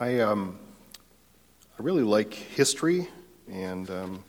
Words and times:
I, 0.00 0.20
um, 0.20 0.56
I 1.76 1.82
really 1.82 2.04
like 2.04 2.32
history, 2.32 3.08
and 3.50 3.90
um, 3.90 4.24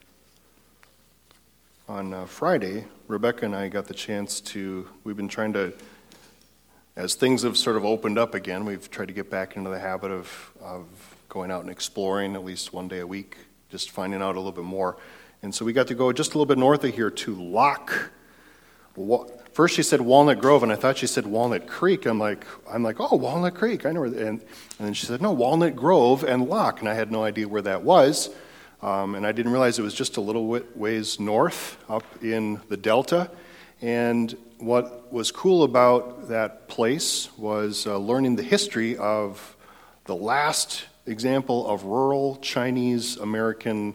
on 1.87 2.11
uh, 2.11 2.25
Friday, 2.25 2.85
Rebecca 3.07 3.45
and 3.45 3.55
I 3.55 3.67
got 3.67 3.85
the 3.85 3.93
chance 3.93 4.41
to, 4.41 4.87
we've 5.03 5.15
been 5.15 5.27
trying 5.27 5.53
to, 5.53 5.73
as 6.95 7.13
things 7.13 7.43
have 7.43 7.55
sort 7.55 7.77
of 7.77 7.85
opened 7.85 8.17
up 8.17 8.33
again, 8.33 8.65
we've 8.65 8.89
tried 8.89 9.09
to 9.09 9.13
get 9.13 9.29
back 9.29 9.57
into 9.57 9.69
the 9.69 9.77
habit 9.77 10.09
of, 10.09 10.51
of 10.59 10.87
going 11.29 11.51
out 11.51 11.61
and 11.61 11.69
exploring 11.69 12.33
at 12.33 12.43
least 12.43 12.73
one 12.73 12.87
day 12.87 13.01
a 13.01 13.07
week, 13.07 13.37
just 13.69 13.91
finding 13.91 14.23
out 14.23 14.33
a 14.33 14.39
little 14.39 14.51
bit 14.51 14.63
more. 14.63 14.97
And 15.43 15.53
so 15.53 15.65
we 15.65 15.71
got 15.71 15.85
to 15.89 15.93
go 15.93 16.11
just 16.11 16.31
a 16.31 16.33
little 16.33 16.47
bit 16.47 16.57
north 16.57 16.83
of 16.83 16.95
here 16.95 17.11
to 17.11 17.35
Locke. 17.35 18.09
First 19.59 19.75
she 19.75 19.83
said 19.83 19.99
Walnut 19.99 20.39
Grove, 20.39 20.63
and 20.63 20.71
I 20.71 20.77
thought 20.77 20.99
she 20.99 21.05
said 21.05 21.27
Walnut 21.27 21.67
Creek. 21.67 22.05
I'm 22.05 22.17
like, 22.17 22.45
I'm 22.71 22.81
like, 22.81 22.95
oh, 23.01 23.17
Walnut 23.17 23.55
Creek. 23.55 23.85
I 23.85 23.91
know 23.91 23.99
where. 23.99 24.07
And, 24.07 24.39
and 24.39 24.41
then 24.79 24.93
she 24.93 25.05
said, 25.05 25.21
no, 25.21 25.33
Walnut 25.33 25.75
Grove 25.75 26.23
and 26.23 26.47
Locke, 26.47 26.79
and 26.79 26.87
I 26.87 26.93
had 26.93 27.11
no 27.11 27.25
idea 27.25 27.45
where 27.45 27.61
that 27.63 27.83
was. 27.83 28.29
Um, 28.81 29.15
and 29.15 29.27
I 29.27 29.33
didn't 29.33 29.51
realize 29.51 29.77
it 29.77 29.81
was 29.81 29.93
just 29.93 30.15
a 30.15 30.21
little 30.21 30.47
ways 30.75 31.19
north 31.19 31.77
up 31.89 32.05
in 32.23 32.61
the 32.69 32.77
Delta. 32.77 33.29
And 33.81 34.33
what 34.59 35.11
was 35.11 35.29
cool 35.29 35.63
about 35.63 36.29
that 36.29 36.69
place 36.69 37.27
was 37.37 37.85
uh, 37.85 37.97
learning 37.97 38.37
the 38.37 38.43
history 38.43 38.95
of 38.95 39.57
the 40.05 40.15
last 40.15 40.85
example 41.05 41.67
of 41.67 41.83
rural 41.83 42.37
Chinese 42.37 43.17
American 43.17 43.93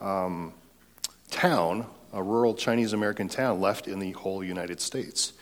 um, 0.00 0.54
town 1.30 1.86
a 2.12 2.22
rural 2.22 2.54
Chinese 2.54 2.92
American 2.92 3.28
town 3.28 3.60
left 3.60 3.88
in 3.88 3.98
the 3.98 4.12
whole 4.12 4.44
United 4.44 4.80
States. 4.80 5.32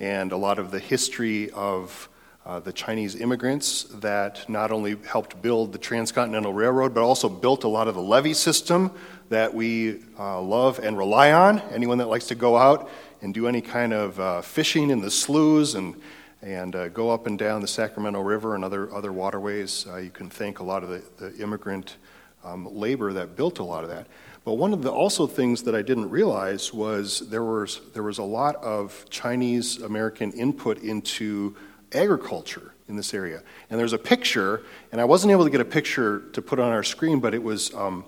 And 0.00 0.32
a 0.32 0.36
lot 0.36 0.58
of 0.58 0.70
the 0.70 0.78
history 0.78 1.50
of 1.50 2.08
uh, 2.44 2.60
the 2.60 2.72
Chinese 2.72 3.16
immigrants 3.16 3.84
that 3.94 4.48
not 4.48 4.70
only 4.70 4.96
helped 5.04 5.40
build 5.42 5.72
the 5.72 5.78
Transcontinental 5.78 6.52
Railroad, 6.52 6.94
but 6.94 7.02
also 7.02 7.28
built 7.28 7.64
a 7.64 7.68
lot 7.68 7.88
of 7.88 7.94
the 7.94 8.02
levee 8.02 8.34
system 8.34 8.92
that 9.30 9.52
we 9.52 10.00
uh, 10.18 10.40
love 10.40 10.78
and 10.78 10.96
rely 10.96 11.32
on. 11.32 11.58
Anyone 11.72 11.98
that 11.98 12.06
likes 12.06 12.26
to 12.26 12.36
go 12.36 12.56
out 12.56 12.88
and 13.20 13.34
do 13.34 13.48
any 13.48 13.60
kind 13.60 13.92
of 13.92 14.20
uh, 14.20 14.42
fishing 14.42 14.90
in 14.90 15.00
the 15.00 15.10
sloughs 15.10 15.74
and, 15.74 16.00
and 16.42 16.76
uh, 16.76 16.88
go 16.88 17.10
up 17.10 17.26
and 17.26 17.36
down 17.36 17.62
the 17.62 17.68
Sacramento 17.68 18.20
River 18.20 18.54
and 18.54 18.64
other, 18.64 18.94
other 18.94 19.12
waterways, 19.12 19.86
uh, 19.88 19.96
you 19.96 20.10
can 20.10 20.30
thank 20.30 20.60
a 20.60 20.64
lot 20.64 20.84
of 20.84 20.88
the, 20.88 21.02
the 21.18 21.34
immigrant 21.42 21.96
um, 22.44 22.68
labor 22.70 23.12
that 23.12 23.34
built 23.34 23.58
a 23.58 23.64
lot 23.64 23.82
of 23.82 23.90
that. 23.90 24.06
But 24.46 24.58
one 24.58 24.72
of 24.72 24.82
the 24.82 24.92
also 24.92 25.26
things 25.26 25.64
that 25.64 25.74
I 25.74 25.82
didn't 25.82 26.08
realize 26.08 26.72
was 26.72 27.28
there 27.30 27.42
was 27.42 27.80
there 27.94 28.04
was 28.04 28.18
a 28.18 28.22
lot 28.22 28.54
of 28.62 29.04
Chinese 29.10 29.82
American 29.82 30.30
input 30.30 30.78
into 30.78 31.56
agriculture 31.92 32.72
in 32.86 32.94
this 32.94 33.12
area. 33.12 33.42
And 33.68 33.80
there's 33.80 33.92
a 33.92 33.98
picture, 33.98 34.62
and 34.92 35.00
I 35.00 35.04
wasn't 35.04 35.32
able 35.32 35.42
to 35.42 35.50
get 35.50 35.60
a 35.60 35.64
picture 35.64 36.20
to 36.32 36.40
put 36.40 36.60
on 36.60 36.70
our 36.70 36.84
screen, 36.84 37.18
but 37.18 37.34
it 37.34 37.42
was 37.42 37.74
um, 37.74 38.04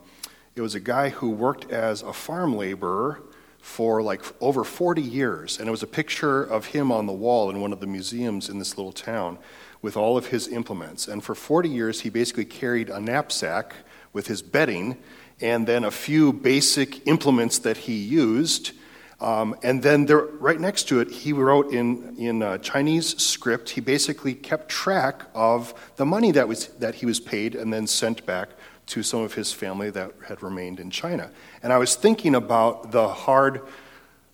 it 0.55 0.61
was 0.61 0.77
a 0.77 0.80
guy 0.80 1.08
who 1.08 1.28
worked 1.30 1.72
as 1.72 2.03
a 2.03 2.12
farm 2.12 2.55
laborer 2.55 3.20
for 3.58 4.00
like 4.00 4.23
over 4.41 4.62
40 4.62 5.02
years, 5.02 5.58
and 5.58 5.67
it 5.67 5.73
was 5.73 5.83
a 5.83 5.89
picture 5.89 6.45
of 6.45 6.67
him 6.67 6.92
on 6.92 7.06
the 7.06 7.12
wall 7.12 7.50
in 7.50 7.61
one 7.61 7.73
of 7.73 7.80
the 7.80 7.89
museums 7.89 8.48
in 8.48 8.61
this 8.61 8.78
little 8.78 8.92
town 8.92 9.39
with 9.83 9.97
all 9.97 10.17
of 10.17 10.28
his 10.28 10.47
implements. 10.47 11.08
And 11.08 11.25
for 11.25 11.34
40 11.34 11.69
years, 11.69 12.02
he 12.02 12.11
basically 12.11 12.45
carried 12.45 12.91
a 12.91 13.00
knapsack 13.00 13.75
with 14.12 14.28
his 14.28 14.41
bedding 14.41 14.98
and 15.41 15.67
then 15.67 15.84
a 15.84 15.91
few 15.91 16.33
basic 16.33 17.06
implements 17.06 17.58
that 17.61 17.77
he 17.77 17.94
used. 17.94 18.72
Um, 19.20 19.56
and 19.62 19.83
then 19.83 20.06
there, 20.06 20.19
right 20.19 20.61
next 20.61 20.89
to 20.89 21.00
it, 21.00 21.11
he 21.11 21.33
wrote 21.33 21.72
in, 21.72 22.17
in 22.17 22.42
uh, 22.42 22.58
Chinese 22.58 23.20
script, 23.20 23.70
he 23.70 23.80
basically 23.80 24.34
kept 24.34 24.69
track 24.69 25.22
of 25.34 25.75
the 25.97 26.06
money 26.06 26.33
that, 26.33 26.47
was, 26.47 26.69
that 26.78 26.97
he 26.97 27.06
was 27.06 27.19
paid 27.19 27.55
and 27.55 27.72
then 27.72 27.86
sent 27.86 28.25
back 28.27 28.50
to 28.86 29.03
some 29.03 29.20
of 29.20 29.34
his 29.34 29.53
family 29.53 29.91
that 29.91 30.12
had 30.27 30.42
remained 30.42 30.80
in 30.80 30.91
China. 30.91 31.30
And 31.62 31.73
I 31.73 31.78
was 31.78 31.95
thinking 31.95 32.34
about 32.34 32.91
the 32.91 33.08
hard, 33.08 33.62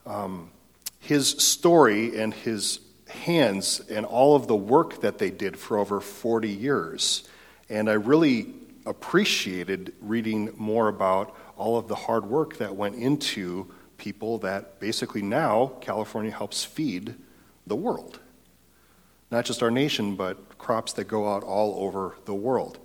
um, 0.06 0.50
his 1.00 1.28
story 1.28 2.18
and 2.20 2.32
his 2.32 2.80
hands 3.08 3.80
and 3.90 4.04
all 4.06 4.36
of 4.36 4.46
the 4.46 4.56
work 4.56 5.00
that 5.00 5.18
they 5.18 5.30
did 5.30 5.56
for 5.56 5.78
over 5.78 6.00
40 6.00 6.48
years. 6.48 7.28
And 7.68 7.88
I 7.88 7.94
really 7.94 8.54
appreciated 8.86 9.94
reading 10.00 10.52
more 10.56 10.88
about 10.88 11.34
all 11.56 11.76
of 11.76 11.88
the 11.88 11.94
hard 11.94 12.26
work 12.26 12.58
that 12.58 12.74
went 12.74 12.96
into 12.96 13.72
people 13.96 14.38
that 14.38 14.80
basically 14.80 15.22
now 15.22 15.72
California 15.80 16.30
helps 16.30 16.64
feed 16.64 17.14
the 17.66 17.76
world. 17.76 18.20
Not 19.30 19.44
just 19.44 19.62
our 19.62 19.70
nation, 19.70 20.16
but 20.16 20.58
crops 20.58 20.92
that 20.94 21.04
go 21.04 21.32
out 21.32 21.42
all 21.42 21.82
over 21.84 22.16
the 22.24 22.34
world. 22.34 22.78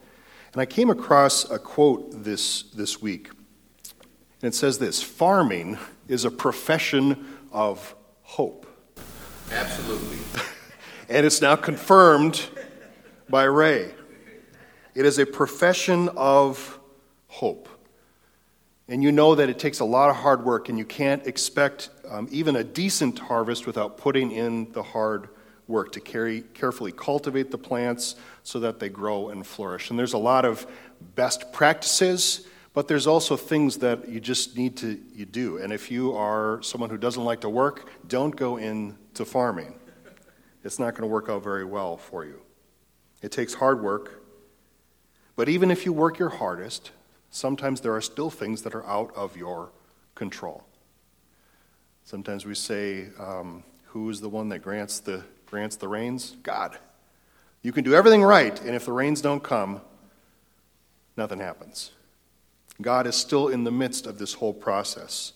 And 0.54 0.62
I 0.62 0.66
came 0.66 0.90
across 0.90 1.50
a 1.50 1.60
quote 1.60 2.24
this, 2.24 2.64
this 2.64 3.02
week. 3.02 3.30
And 4.42 4.54
it 4.54 4.56
says 4.56 4.80
this 4.80 5.04
Farming 5.04 5.78
is 6.08 6.26
a 6.26 6.32
profession 6.32 7.38
of 7.52 7.96
hope. 8.22 8.66
Absolutely. 9.52 10.18
and 11.10 11.26
it's 11.26 11.42
now 11.42 11.56
confirmed 11.56 12.48
by 13.30 13.44
Ray. 13.44 13.94
It 15.00 15.06
is 15.06 15.18
a 15.18 15.26
profession 15.26 16.10
of 16.18 16.78
hope. 17.30 17.70
And 18.90 19.02
you 19.02 19.14
know 19.14 19.34
that 19.34 19.48
it 19.48 19.58
takes 19.58 19.80
a 19.80 19.86
lot 19.86 20.10
of 20.10 20.18
hard 20.18 20.44
work, 20.44 20.68
and 20.68 20.78
you 20.78 20.84
can't 20.84 21.26
expect 21.26 21.90
um, 22.10 22.28
even 22.32 22.58
a 22.58 22.66
decent 22.66 23.18
harvest 23.18 23.66
without 23.66 23.98
putting 23.98 24.30
in 24.30 24.74
the 24.74 24.84
hard 24.84 25.30
work 25.70 25.94
to 25.94 26.02
carry, 26.02 26.42
carefully 26.42 26.92
cultivate 26.92 27.50
the 27.50 27.58
plants 27.58 28.18
so 28.44 28.60
that 28.60 28.82
they 28.82 28.90
grow 28.90 29.30
and 29.30 29.48
flourish. 29.48 29.90
And 29.90 29.98
there's 29.98 30.12
a 30.12 30.18
lot 30.18 30.44
of 30.44 30.68
best 31.16 31.54
practices, 31.54 32.46
but 32.74 32.90
there's 32.90 33.08
also 33.08 33.38
things 33.38 33.78
that 33.78 34.10
you 34.10 34.20
just 34.20 34.58
need 34.58 34.76
to 34.80 35.00
you 35.14 35.24
do. 35.26 35.60
And 35.60 35.72
if 35.72 35.90
you 35.90 36.12
are 36.12 36.62
someone 36.62 36.90
who 36.90 36.98
doesn't 36.98 37.24
like 37.24 37.40
to 37.40 37.50
work, 37.50 37.90
don't 38.10 38.36
go 38.36 38.58
into 38.58 39.24
farming. 39.24 39.80
It's 40.66 40.78
not 40.78 40.92
going 40.92 41.04
to 41.04 41.08
work 41.08 41.30
out 41.30 41.42
very 41.42 41.64
well 41.64 41.96
for 41.96 42.26
you. 42.26 42.42
It 43.22 43.32
takes 43.32 43.54
hard 43.54 43.82
work, 43.82 44.19
but 45.40 45.48
even 45.48 45.72
if 45.72 45.86
you 45.86 45.94
work 45.94 46.20
your 46.20 46.28
hardest, 46.28 46.92
sometimes 47.30 47.80
there 47.80 47.96
are 47.96 48.02
still 48.02 48.30
things 48.30 48.64
that 48.64 48.76
are 48.76 48.86
out 48.86 49.16
of 49.16 49.38
your 49.38 49.70
control. 50.14 50.66
Sometimes 52.04 52.46
we 52.46 52.54
say, 52.54 53.08
um, 53.18 53.64
Who 53.86 54.10
is 54.10 54.20
the 54.20 54.28
one 54.28 54.50
that 54.50 54.60
grants 54.60 55.00
the, 55.00 55.24
grants 55.46 55.78
the 55.78 55.88
rains? 55.88 56.36
God. 56.44 56.78
You 57.62 57.72
can 57.72 57.86
do 57.86 57.96
everything 57.96 58.22
right, 58.22 58.60
and 58.60 58.76
if 58.76 58.84
the 58.84 58.92
rains 58.92 59.22
don't 59.22 59.42
come, 59.42 59.80
nothing 61.16 61.40
happens. 61.40 61.92
God 62.82 63.08
is 63.08 63.16
still 63.16 63.48
in 63.48 63.64
the 63.64 63.72
midst 63.72 64.08
of 64.08 64.18
this 64.18 64.34
whole 64.34 64.54
process. 64.54 65.32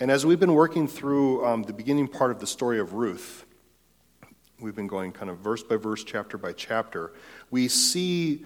And 0.00 0.10
as 0.10 0.26
we've 0.26 0.40
been 0.40 0.54
working 0.54 0.88
through 0.88 1.46
um, 1.46 1.62
the 1.62 1.72
beginning 1.72 2.08
part 2.08 2.32
of 2.32 2.40
the 2.40 2.46
story 2.48 2.80
of 2.80 2.94
Ruth, 2.94 3.46
we've 4.58 4.74
been 4.74 4.88
going 4.88 5.12
kind 5.12 5.30
of 5.30 5.38
verse 5.38 5.62
by 5.62 5.76
verse, 5.76 6.02
chapter 6.02 6.38
by 6.38 6.54
chapter, 6.54 7.12
we 7.52 7.68
see 7.68 8.44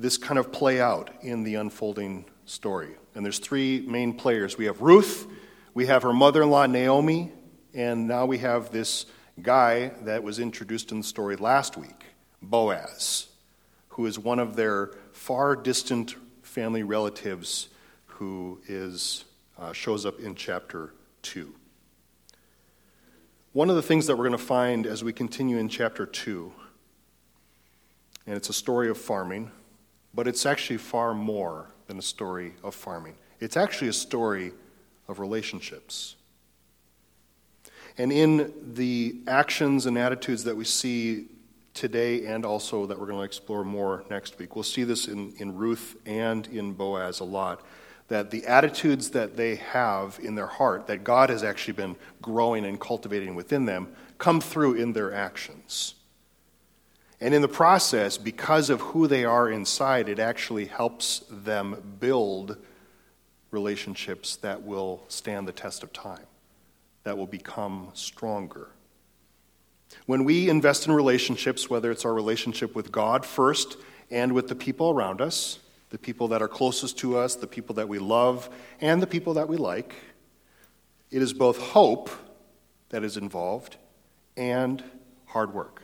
this 0.00 0.16
kind 0.16 0.38
of 0.38 0.50
play 0.50 0.80
out 0.80 1.10
in 1.20 1.42
the 1.42 1.56
unfolding 1.56 2.24
story. 2.46 2.96
And 3.14 3.24
there's 3.24 3.38
three 3.38 3.84
main 3.86 4.14
players. 4.14 4.56
We 4.56 4.64
have 4.64 4.80
Ruth, 4.80 5.26
we 5.74 5.86
have 5.86 6.02
her 6.02 6.12
mother-in-law 6.12 6.66
Naomi, 6.66 7.32
and 7.74 8.08
now 8.08 8.24
we 8.24 8.38
have 8.38 8.70
this 8.70 9.06
guy 9.42 9.92
that 10.02 10.22
was 10.22 10.38
introduced 10.38 10.90
in 10.90 10.98
the 10.98 11.04
story 11.04 11.36
last 11.36 11.76
week, 11.76 12.06
Boaz, 12.40 13.28
who 13.90 14.06
is 14.06 14.18
one 14.18 14.38
of 14.38 14.56
their 14.56 14.90
far 15.12 15.54
distant 15.54 16.16
family 16.42 16.82
relatives 16.82 17.68
who 18.06 18.60
is 18.66 19.24
uh, 19.58 19.72
shows 19.72 20.06
up 20.06 20.18
in 20.18 20.34
chapter 20.34 20.94
2. 21.22 21.54
One 23.52 23.68
of 23.68 23.76
the 23.76 23.82
things 23.82 24.06
that 24.06 24.16
we're 24.16 24.28
going 24.28 24.38
to 24.38 24.44
find 24.44 24.86
as 24.86 25.04
we 25.04 25.12
continue 25.12 25.58
in 25.58 25.68
chapter 25.68 26.06
2, 26.06 26.52
and 28.26 28.36
it's 28.36 28.48
a 28.48 28.54
story 28.54 28.88
of 28.88 28.96
farming, 28.96 29.50
but 30.14 30.26
it's 30.26 30.46
actually 30.46 30.76
far 30.76 31.14
more 31.14 31.66
than 31.86 31.98
a 31.98 32.02
story 32.02 32.54
of 32.62 32.74
farming. 32.74 33.14
It's 33.40 33.56
actually 33.56 33.88
a 33.88 33.92
story 33.92 34.52
of 35.08 35.18
relationships. 35.18 36.16
And 37.98 38.12
in 38.12 38.52
the 38.74 39.20
actions 39.26 39.86
and 39.86 39.98
attitudes 39.98 40.44
that 40.44 40.56
we 40.56 40.64
see 40.64 41.26
today 41.74 42.26
and 42.26 42.44
also 42.44 42.86
that 42.86 42.98
we're 42.98 43.06
going 43.06 43.18
to 43.18 43.24
explore 43.24 43.64
more 43.64 44.04
next 44.10 44.38
week, 44.38 44.54
we'll 44.54 44.62
see 44.62 44.84
this 44.84 45.08
in, 45.08 45.32
in 45.38 45.56
Ruth 45.56 45.96
and 46.06 46.46
in 46.48 46.72
Boaz 46.72 47.20
a 47.20 47.24
lot. 47.24 47.62
That 48.08 48.30
the 48.30 48.46
attitudes 48.46 49.10
that 49.10 49.36
they 49.36 49.56
have 49.56 50.18
in 50.22 50.34
their 50.34 50.46
heart, 50.46 50.86
that 50.88 51.04
God 51.04 51.30
has 51.30 51.44
actually 51.44 51.74
been 51.74 51.96
growing 52.20 52.64
and 52.64 52.80
cultivating 52.80 53.34
within 53.34 53.66
them, 53.66 53.88
come 54.18 54.40
through 54.40 54.74
in 54.74 54.92
their 54.92 55.12
actions. 55.12 55.94
And 57.20 57.34
in 57.34 57.42
the 57.42 57.48
process, 57.48 58.16
because 58.16 58.70
of 58.70 58.80
who 58.80 59.06
they 59.06 59.24
are 59.24 59.50
inside, 59.50 60.08
it 60.08 60.18
actually 60.18 60.64
helps 60.64 61.22
them 61.30 61.96
build 62.00 62.56
relationships 63.50 64.36
that 64.36 64.62
will 64.62 65.04
stand 65.08 65.46
the 65.46 65.52
test 65.52 65.82
of 65.82 65.92
time, 65.92 66.26
that 67.04 67.18
will 67.18 67.26
become 67.26 67.90
stronger. 67.92 68.70
When 70.06 70.24
we 70.24 70.48
invest 70.48 70.86
in 70.86 70.92
relationships, 70.92 71.68
whether 71.68 71.90
it's 71.90 72.04
our 72.04 72.14
relationship 72.14 72.74
with 72.74 72.90
God 72.90 73.26
first 73.26 73.76
and 74.10 74.32
with 74.32 74.48
the 74.48 74.54
people 74.54 74.90
around 74.90 75.20
us, 75.20 75.58
the 75.90 75.98
people 75.98 76.28
that 76.28 76.40
are 76.40 76.48
closest 76.48 76.98
to 76.98 77.18
us, 77.18 77.34
the 77.34 77.46
people 77.46 77.74
that 77.74 77.88
we 77.88 77.98
love, 77.98 78.48
and 78.80 79.02
the 79.02 79.06
people 79.06 79.34
that 79.34 79.48
we 79.48 79.56
like. 79.56 79.94
It 81.10 81.20
is 81.20 81.32
both 81.32 81.58
hope 81.58 82.08
that 82.90 83.02
is 83.02 83.16
involved 83.16 83.76
and 84.36 84.82
hard 85.26 85.52
work. 85.52 85.82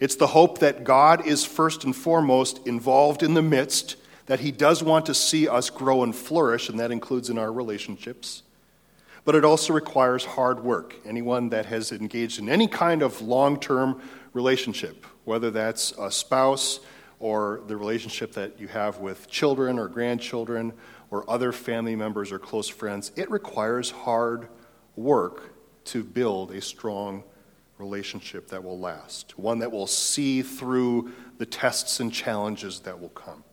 It's 0.00 0.16
the 0.16 0.28
hope 0.28 0.58
that 0.58 0.84
God 0.84 1.26
is 1.26 1.44
first 1.44 1.84
and 1.84 1.94
foremost 1.94 2.66
involved 2.66 3.22
in 3.22 3.34
the 3.34 3.42
midst, 3.42 3.96
that 4.26 4.40
He 4.40 4.52
does 4.52 4.82
want 4.82 5.06
to 5.06 5.14
see 5.14 5.48
us 5.48 5.70
grow 5.70 6.02
and 6.02 6.14
flourish, 6.14 6.68
and 6.68 6.78
that 6.78 6.92
includes 6.92 7.30
in 7.30 7.38
our 7.38 7.52
relationships. 7.52 8.42
But 9.24 9.34
it 9.34 9.44
also 9.44 9.72
requires 9.72 10.24
hard 10.24 10.62
work. 10.62 10.94
Anyone 11.04 11.48
that 11.50 11.66
has 11.66 11.92
engaged 11.92 12.38
in 12.38 12.48
any 12.48 12.68
kind 12.68 13.02
of 13.02 13.20
long 13.20 13.58
term 13.58 14.00
relationship, 14.32 15.04
whether 15.24 15.50
that's 15.50 15.92
a 15.98 16.10
spouse 16.10 16.80
or 17.18 17.60
the 17.66 17.76
relationship 17.76 18.32
that 18.34 18.60
you 18.60 18.68
have 18.68 18.98
with 18.98 19.28
children 19.28 19.78
or 19.78 19.88
grandchildren 19.88 20.72
or 21.10 21.28
other 21.28 21.52
family 21.52 21.96
members 21.96 22.30
or 22.30 22.38
close 22.38 22.68
friends, 22.68 23.10
it 23.16 23.30
requires 23.30 23.90
hard 23.90 24.48
work 24.94 25.54
to 25.84 26.04
build 26.04 26.52
a 26.52 26.60
strong 26.60 27.24
relationship 27.78 28.48
that 28.48 28.62
will 28.62 28.78
last, 28.78 29.38
one 29.38 29.60
that 29.60 29.70
will 29.70 29.86
see 29.86 30.42
through 30.42 31.12
the 31.38 31.46
tests 31.46 32.00
and 32.00 32.12
challenges 32.12 32.80
that 32.80 33.00
will 33.00 33.08
come. 33.10 33.44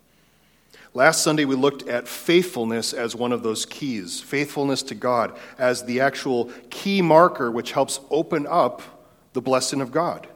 Last 0.94 1.24
Sunday, 1.24 1.44
we 1.44 1.56
looked 1.56 1.88
at 1.90 2.08
faithfulness 2.08 2.94
as 2.94 3.16
one 3.16 3.34
of 3.34 3.44
those 3.44 3.66
keys, 3.66 4.22
faithfulness 4.22 4.82
to 4.84 4.96
God 4.96 5.38
as 5.58 5.84
the 5.84 6.00
actual 6.00 6.46
key 6.70 7.02
marker 7.02 7.52
which 7.52 7.74
helps 7.74 8.00
open 8.10 8.48
up 8.48 8.82
the 9.34 9.42
blessing 9.42 9.82
of 9.82 9.92
God. 9.92 10.28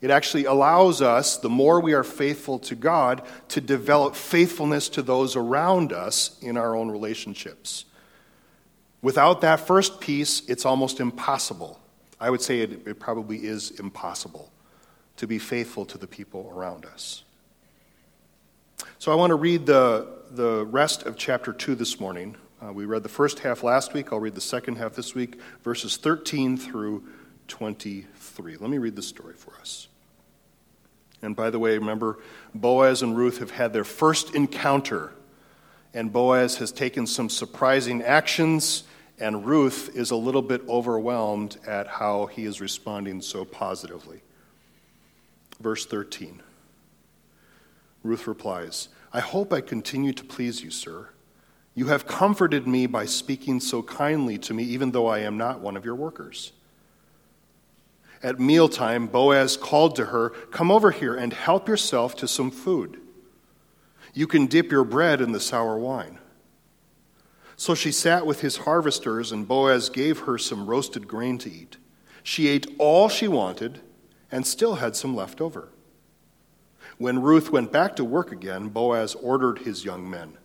It 0.00 0.10
actually 0.10 0.46
allows 0.46 1.02
us, 1.02 1.36
the 1.36 1.48
more 1.48 1.80
we 1.80 1.92
are 1.92 2.04
faithful 2.04 2.58
to 2.60 2.74
God, 2.74 3.22
to 3.48 3.60
develop 3.60 4.14
faithfulness 4.14 4.88
to 4.90 5.02
those 5.02 5.36
around 5.36 5.92
us 5.92 6.38
in 6.42 6.56
our 6.56 6.74
own 6.74 6.90
relationships. 6.90 7.84
Without 9.02 9.42
that 9.42 9.60
first 9.60 10.00
piece, 10.00 10.42
it's 10.48 10.64
almost 10.64 11.00
impossible. 11.00 11.79
I 12.20 12.28
would 12.28 12.42
say 12.42 12.60
it, 12.60 12.86
it, 12.86 13.00
probably 13.00 13.38
is 13.38 13.70
impossible 13.80 14.50
to 15.16 15.26
be 15.26 15.38
faithful 15.38 15.86
to 15.86 15.98
the 15.98 16.06
people 16.06 16.52
around 16.54 16.84
us. 16.84 17.24
So 18.98 19.10
I 19.10 19.14
want 19.14 19.30
to 19.30 19.36
read 19.36 19.64
the, 19.64 20.06
the 20.30 20.66
rest 20.66 21.04
of 21.04 21.16
chapter 21.16 21.52
2 21.52 21.74
this 21.74 21.98
morning. 21.98 22.36
Uh, 22.62 22.72
we 22.72 22.84
read 22.84 23.02
the 23.02 23.08
first 23.08 23.38
half 23.38 23.62
last 23.62 23.94
week. 23.94 24.12
I'll 24.12 24.20
read 24.20 24.34
the 24.34 24.40
second 24.40 24.76
half 24.76 24.94
this 24.94 25.14
week, 25.14 25.40
verses 25.62 25.96
13 25.96 26.58
through 26.58 27.04
23. 27.48 28.56
Let 28.58 28.70
me 28.70 28.78
read 28.78 28.96
the 28.96 29.02
story 29.02 29.34
for 29.34 29.54
us. 29.58 29.88
And 31.22 31.34
by 31.34 31.50
the 31.50 31.58
way, 31.58 31.78
remember, 31.78 32.18
Boaz 32.54 33.02
and 33.02 33.16
Ruth 33.16 33.38
have 33.38 33.50
had 33.50 33.72
their 33.72 33.84
first 33.84 34.34
encounter, 34.34 35.12
and 35.94 36.12
Boaz 36.12 36.56
has 36.58 36.72
taken 36.72 37.06
some 37.06 37.28
surprising 37.28 38.02
actions, 38.02 38.84
and 39.20 39.44
Ruth 39.44 39.94
is 39.94 40.10
a 40.10 40.16
little 40.16 40.42
bit 40.42 40.62
overwhelmed 40.66 41.58
at 41.66 41.86
how 41.86 42.26
he 42.26 42.46
is 42.46 42.60
responding 42.60 43.20
so 43.20 43.44
positively. 43.44 44.22
Verse 45.60 45.84
13 45.86 46.42
Ruth 48.02 48.26
replies, 48.26 48.88
I 49.12 49.20
hope 49.20 49.52
I 49.52 49.60
continue 49.60 50.14
to 50.14 50.24
please 50.24 50.62
you, 50.62 50.70
sir. 50.70 51.10
You 51.74 51.86
have 51.88 52.06
comforted 52.06 52.66
me 52.66 52.86
by 52.86 53.04
speaking 53.04 53.60
so 53.60 53.82
kindly 53.82 54.38
to 54.38 54.54
me, 54.54 54.64
even 54.64 54.92
though 54.92 55.06
I 55.06 55.18
am 55.18 55.36
not 55.36 55.60
one 55.60 55.76
of 55.76 55.84
your 55.84 55.94
workers. 55.94 56.52
At 58.22 58.40
mealtime, 58.40 59.06
Boaz 59.06 59.56
called 59.56 59.96
to 59.96 60.06
her, 60.06 60.30
Come 60.50 60.70
over 60.70 60.90
here 60.90 61.14
and 61.14 61.32
help 61.32 61.68
yourself 61.68 62.16
to 62.16 62.28
some 62.28 62.50
food. 62.50 62.98
You 64.14 64.26
can 64.26 64.46
dip 64.46 64.70
your 64.70 64.84
bread 64.84 65.20
in 65.20 65.32
the 65.32 65.40
sour 65.40 65.78
wine. 65.78 66.19
So 67.60 67.74
she 67.74 67.92
sat 67.92 68.24
with 68.24 68.40
his 68.40 68.56
harvesters, 68.56 69.32
and 69.32 69.46
Boaz 69.46 69.90
gave 69.90 70.20
her 70.20 70.38
some 70.38 70.66
roasted 70.66 71.06
grain 71.06 71.36
to 71.36 71.52
eat. 71.52 71.76
She 72.22 72.48
ate 72.48 72.74
all 72.78 73.10
she 73.10 73.28
wanted 73.28 73.82
and 74.32 74.46
still 74.46 74.76
had 74.76 74.96
some 74.96 75.14
left 75.14 75.42
over. 75.42 75.68
When 76.96 77.20
Ruth 77.20 77.50
went 77.50 77.70
back 77.70 77.96
to 77.96 78.02
work 78.02 78.32
again, 78.32 78.70
Boaz 78.70 79.14
ordered 79.14 79.58
his 79.58 79.84
young 79.84 80.08
men 80.08 80.38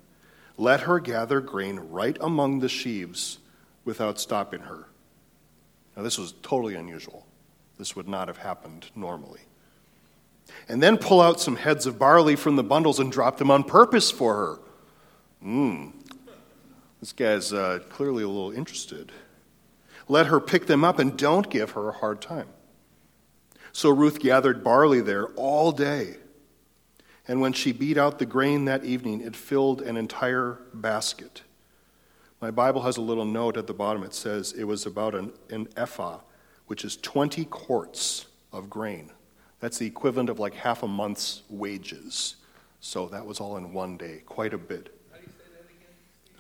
Let 0.57 0.81
her 0.81 0.99
gather 0.99 1.39
grain 1.39 1.79
right 1.89 2.17
among 2.19 2.59
the 2.59 2.67
sheaves 2.67 3.37
without 3.85 4.19
stopping 4.19 4.63
her. 4.63 4.89
Now, 5.95 6.03
this 6.03 6.17
was 6.17 6.33
totally 6.43 6.75
unusual. 6.75 7.25
This 7.77 7.95
would 7.95 8.09
not 8.09 8.27
have 8.27 8.39
happened 8.39 8.87
normally. 8.93 9.39
And 10.67 10.83
then 10.83 10.97
pull 10.97 11.21
out 11.21 11.39
some 11.39 11.55
heads 11.55 11.85
of 11.85 11.97
barley 11.97 12.35
from 12.35 12.57
the 12.57 12.63
bundles 12.63 12.99
and 12.99 13.09
drop 13.09 13.37
them 13.37 13.51
on 13.51 13.63
purpose 13.63 14.11
for 14.11 14.35
her. 14.35 14.59
Mmm. 15.41 15.93
This 16.99 17.13
guy's 17.13 17.53
uh, 17.53 17.79
clearly 17.89 18.23
a 18.23 18.27
little 18.27 18.51
interested. 18.51 19.11
Let 20.07 20.27
her 20.27 20.39
pick 20.39 20.67
them 20.67 20.83
up 20.83 20.99
and 20.99 21.17
don't 21.17 21.49
give 21.49 21.71
her 21.71 21.89
a 21.89 21.93
hard 21.93 22.21
time. 22.21 22.47
So 23.71 23.89
Ruth 23.89 24.19
gathered 24.19 24.63
barley 24.63 25.01
there 25.01 25.27
all 25.29 25.71
day. 25.71 26.15
And 27.27 27.41
when 27.41 27.53
she 27.53 27.71
beat 27.71 27.97
out 27.97 28.19
the 28.19 28.25
grain 28.25 28.65
that 28.65 28.85
evening, 28.85 29.21
it 29.21 29.35
filled 29.35 29.81
an 29.81 29.97
entire 29.97 30.59
basket. 30.73 31.41
My 32.39 32.51
Bible 32.51 32.83
has 32.83 32.97
a 32.97 33.01
little 33.01 33.25
note 33.25 33.57
at 33.57 33.67
the 33.67 33.73
bottom. 33.73 34.03
It 34.03 34.13
says 34.13 34.53
it 34.53 34.65
was 34.65 34.85
about 34.85 35.15
an, 35.15 35.33
an 35.49 35.67
ephah 35.75 36.19
which 36.67 36.83
is 36.83 36.97
20 36.97 37.45
quarts 37.45 38.25
of 38.51 38.69
grain. 38.69 39.11
That's 39.59 39.77
the 39.77 39.87
equivalent 39.87 40.29
of 40.29 40.39
like 40.39 40.53
half 40.53 40.83
a 40.83 40.87
month's 40.87 41.43
wages. 41.49 42.35
So 42.79 43.07
that 43.07 43.25
was 43.25 43.39
all 43.39 43.57
in 43.57 43.73
one 43.73 43.97
day, 43.97 44.21
quite 44.25 44.53
a 44.53 44.57
bit. 44.57 44.94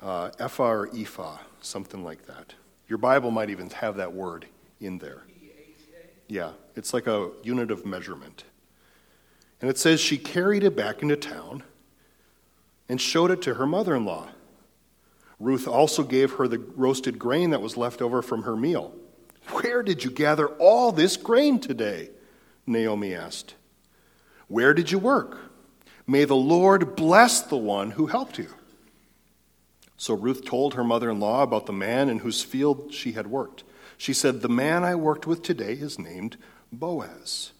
Uh, 0.05 0.29
ephah 0.37 0.69
or 0.69 0.89
ephah, 0.95 1.39
something 1.61 2.03
like 2.03 2.27
that. 2.27 2.53
Your 2.87 2.99
Bible 2.99 3.31
might 3.31 3.49
even 3.49 3.71
have 3.71 3.97
that 3.97 4.13
word 4.13 4.45
in 4.79 4.99
there. 4.99 5.23
Yeah, 6.27 6.51
it's 6.75 6.93
like 6.93 7.07
a 7.07 7.31
unit 7.41 7.71
of 7.71 7.87
measurement. 7.87 8.43
And 9.59 9.67
it 9.67 9.79
says 9.79 9.99
she 9.99 10.19
carried 10.19 10.63
it 10.63 10.75
back 10.75 11.01
into 11.01 11.15
town 11.15 11.63
and 12.87 13.01
showed 13.01 13.31
it 13.31 13.41
to 13.41 13.55
her 13.55 13.65
mother 13.65 13.95
in 13.95 14.05
law. 14.05 14.27
Ruth 15.39 15.67
also 15.67 16.03
gave 16.03 16.33
her 16.33 16.47
the 16.47 16.59
roasted 16.59 17.17
grain 17.17 17.49
that 17.49 17.61
was 17.63 17.75
left 17.75 17.99
over 17.99 18.21
from 18.21 18.43
her 18.43 18.55
meal. 18.55 18.93
Where 19.49 19.81
did 19.81 20.03
you 20.03 20.11
gather 20.11 20.49
all 20.59 20.91
this 20.91 21.17
grain 21.17 21.59
today? 21.59 22.11
Naomi 22.67 23.15
asked. 23.15 23.55
Where 24.49 24.75
did 24.75 24.91
you 24.91 24.99
work? 24.99 25.51
May 26.05 26.25
the 26.25 26.35
Lord 26.35 26.95
bless 26.95 27.41
the 27.41 27.57
one 27.57 27.89
who 27.89 28.05
helped 28.05 28.37
you. 28.37 28.49
So 29.97 30.13
Ruth 30.13 30.45
told 30.45 30.73
her 30.73 30.83
mother 30.83 31.09
in 31.09 31.19
law 31.19 31.43
about 31.43 31.65
the 31.65 31.73
man 31.73 32.09
in 32.09 32.19
whose 32.19 32.43
field 32.43 32.93
she 32.93 33.13
had 33.13 33.27
worked. 33.27 33.63
She 33.97 34.13
said, 34.13 34.41
The 34.41 34.49
man 34.49 34.83
I 34.83 34.95
worked 34.95 35.25
with 35.25 35.41
today 35.41 35.73
is 35.73 35.97
named 35.97 36.37
Boaz. 36.71 37.51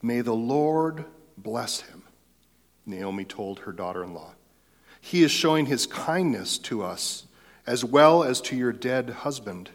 May 0.00 0.20
the 0.20 0.34
Lord 0.34 1.04
bless 1.36 1.80
him, 1.80 2.04
Naomi 2.86 3.24
told 3.24 3.60
her 3.60 3.72
daughter 3.72 4.04
in 4.04 4.14
law. 4.14 4.34
He 5.00 5.22
is 5.22 5.30
showing 5.30 5.66
his 5.66 5.86
kindness 5.86 6.58
to 6.58 6.82
us 6.84 7.26
as 7.66 7.84
well 7.84 8.22
as 8.22 8.40
to 8.42 8.56
your 8.56 8.72
dead 8.72 9.10
husband 9.10 9.70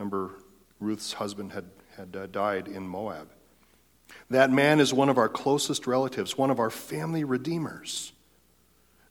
Remember, 0.00 0.30
Ruth's 0.78 1.12
husband 1.12 1.52
had, 1.52 1.66
had 1.94 2.16
uh, 2.16 2.26
died 2.28 2.68
in 2.68 2.88
Moab. 2.88 3.28
That 4.30 4.50
man 4.50 4.80
is 4.80 4.94
one 4.94 5.10
of 5.10 5.18
our 5.18 5.28
closest 5.28 5.86
relatives, 5.86 6.38
one 6.38 6.50
of 6.50 6.58
our 6.58 6.70
family 6.70 7.22
redeemers. 7.22 8.14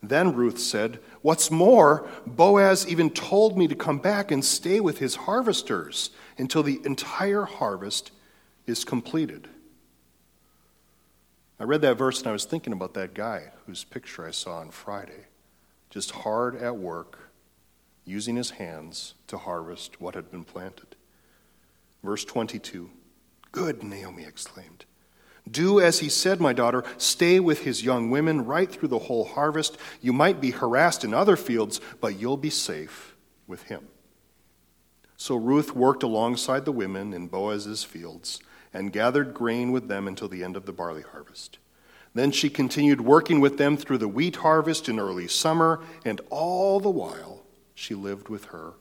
Then 0.02 0.34
Ruth 0.34 0.58
said, 0.58 1.00
What's 1.22 1.52
more, 1.52 2.08
Boaz 2.26 2.88
even 2.88 3.10
told 3.10 3.58
me 3.58 3.68
to 3.68 3.76
come 3.76 4.00
back 4.00 4.32
and 4.32 4.44
stay 4.44 4.80
with 4.80 5.00
his 5.00 5.16
harvesters 5.16 6.12
until 6.38 6.64
the 6.64 6.80
entire 6.86 7.44
harvest 7.44 8.12
is 8.66 8.86
completed. 8.86 9.50
I 11.60 11.66
read 11.66 11.82
that 11.82 11.98
verse 11.98 12.20
and 12.20 12.28
I 12.28 12.32
was 12.32 12.46
thinking 12.46 12.72
about 12.72 12.94
that 12.94 13.14
guy 13.14 13.52
whose 13.66 13.84
picture 13.84 14.26
I 14.26 14.32
saw 14.32 14.60
on 14.60 14.72
Friday, 14.72 15.26
just 15.90 16.12
hard 16.12 16.56
at 16.56 16.78
work, 16.78 17.32
using 18.06 18.38
his 18.38 18.52
hands 18.52 19.16
to 19.28 19.38
harvest 19.38 20.00
what 20.00 20.16
had 20.16 20.32
been 20.32 20.46
planted. 20.46 20.96
Verse 22.02 22.24
22 22.24 22.90
Good, 23.52 23.84
Naomi 23.84 24.24
exclaimed. 24.24 24.86
Do 25.50 25.80
as 25.80 26.00
he 26.00 26.10
said, 26.10 26.40
my 26.40 26.54
daughter. 26.54 26.84
Stay 26.98 27.40
with 27.40 27.62
his 27.62 27.84
young 27.84 28.10
women 28.10 28.46
right 28.46 28.72
through 28.72 28.90
the 28.90 29.00
whole 29.00 29.26
harvest. 29.26 29.78
You 30.02 30.14
might 30.14 30.42
be 30.42 30.52
harassed 30.52 31.04
in 31.04 31.14
other 31.14 31.36
fields, 31.36 31.82
but 32.02 32.20
you'll 32.20 32.38
be 32.38 32.50
safe 32.50 33.16
with 33.48 33.64
him. 33.64 33.88
So 35.18 35.36
Ruth 35.36 35.76
worked 35.76 36.04
alongside 36.04 36.66
the 36.66 36.72
women 36.72 37.14
in 37.14 37.28
Boaz's 37.28 37.84
fields 37.84 38.40
and 38.74 38.94
gathered 38.94 39.34
grain 39.34 39.72
with 39.72 39.88
them 39.88 40.08
until 40.08 40.28
the 40.28 40.44
end 40.44 40.56
of 40.56 40.66
the 40.66 40.72
barley 40.72 41.02
harvest. 41.02 41.58
Then 42.14 42.32
she 42.32 42.50
continued 42.50 43.02
working 43.02 43.40
with 43.40 43.58
them 43.58 43.78
through 43.78 44.00
the 44.00 44.08
wheat 44.08 44.38
harvest 44.38 44.90
in 44.90 45.00
early 45.00 45.28
summer, 45.28 45.82
and 46.06 46.22
all 46.30 46.80
the 46.80 46.90
while 46.90 47.44
she 47.76 47.96
lived 47.96 48.30
with 48.30 48.46
her 48.46 48.74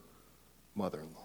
mother 0.74 1.00
in 1.00 1.12
law. 1.14 1.17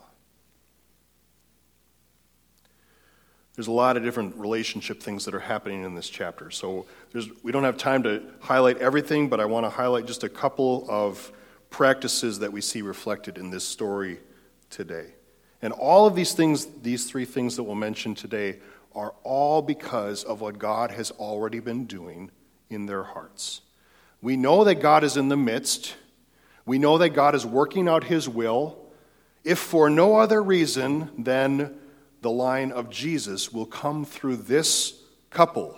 There's 3.56 3.68
a 3.68 3.72
lot 3.72 3.98
of 3.98 4.04
different 4.04 4.36
relationship 4.36 5.02
things 5.02 5.26
that 5.26 5.36
are 5.36 5.40
happening 5.40 5.84
in 5.84 5.94
this 5.94 6.10
chapter. 6.10 6.50
So 6.50 6.88
we 7.44 7.52
don't 7.52 7.64
have 7.64 7.78
time 7.78 8.02
to 8.04 8.24
highlight 8.40 8.78
everything, 8.80 9.30
but 9.30 9.40
I 9.40 9.46
want 9.46 9.66
to 9.66 9.70
highlight 9.70 10.08
just 10.08 10.24
a 10.24 10.30
couple 10.30 10.88
of 10.90 11.32
practices 11.70 12.40
that 12.40 12.52
we 12.52 12.62
see 12.62 12.82
reflected 12.82 13.38
in 13.38 13.52
this 13.52 13.64
story 13.64 14.20
today. 14.72 15.14
And 15.62 15.72
all 15.72 16.08
of 16.08 16.16
these 16.16 16.34
things, 16.34 16.66
these 16.82 17.06
three 17.06 17.26
things 17.26 17.56
that 17.56 17.64
we'll 17.64 17.76
mention 17.76 18.16
today, 18.16 18.60
are 18.96 19.14
all 19.24 19.62
because 19.62 20.24
of 20.24 20.42
what 20.42 20.58
God 20.58 20.92
has 20.92 21.12
already 21.12 21.60
been 21.60 21.86
doing 21.86 22.32
in 22.70 22.86
their 22.86 23.04
hearts. 23.04 23.62
We 24.22 24.36
know 24.36 24.64
that 24.64 24.76
God 24.76 25.04
is 25.04 25.16
in 25.16 25.30
the 25.30 25.38
midst. 25.38 25.96
We 26.66 26.80
know 26.80 26.98
that 26.98 27.10
God 27.10 27.36
is 27.36 27.46
working 27.46 27.88
out 27.88 28.04
his 28.04 28.28
will, 28.28 28.78
if 29.44 29.60
for 29.60 29.90
no 29.90 30.16
other 30.18 30.42
reason 30.42 31.12
than 31.18 31.80
the 32.24 32.32
line 32.32 32.72
of 32.72 32.90
Jesus 32.90 33.52
will 33.52 33.66
come 33.66 34.06
through 34.06 34.38
this 34.38 34.98
couple, 35.30 35.78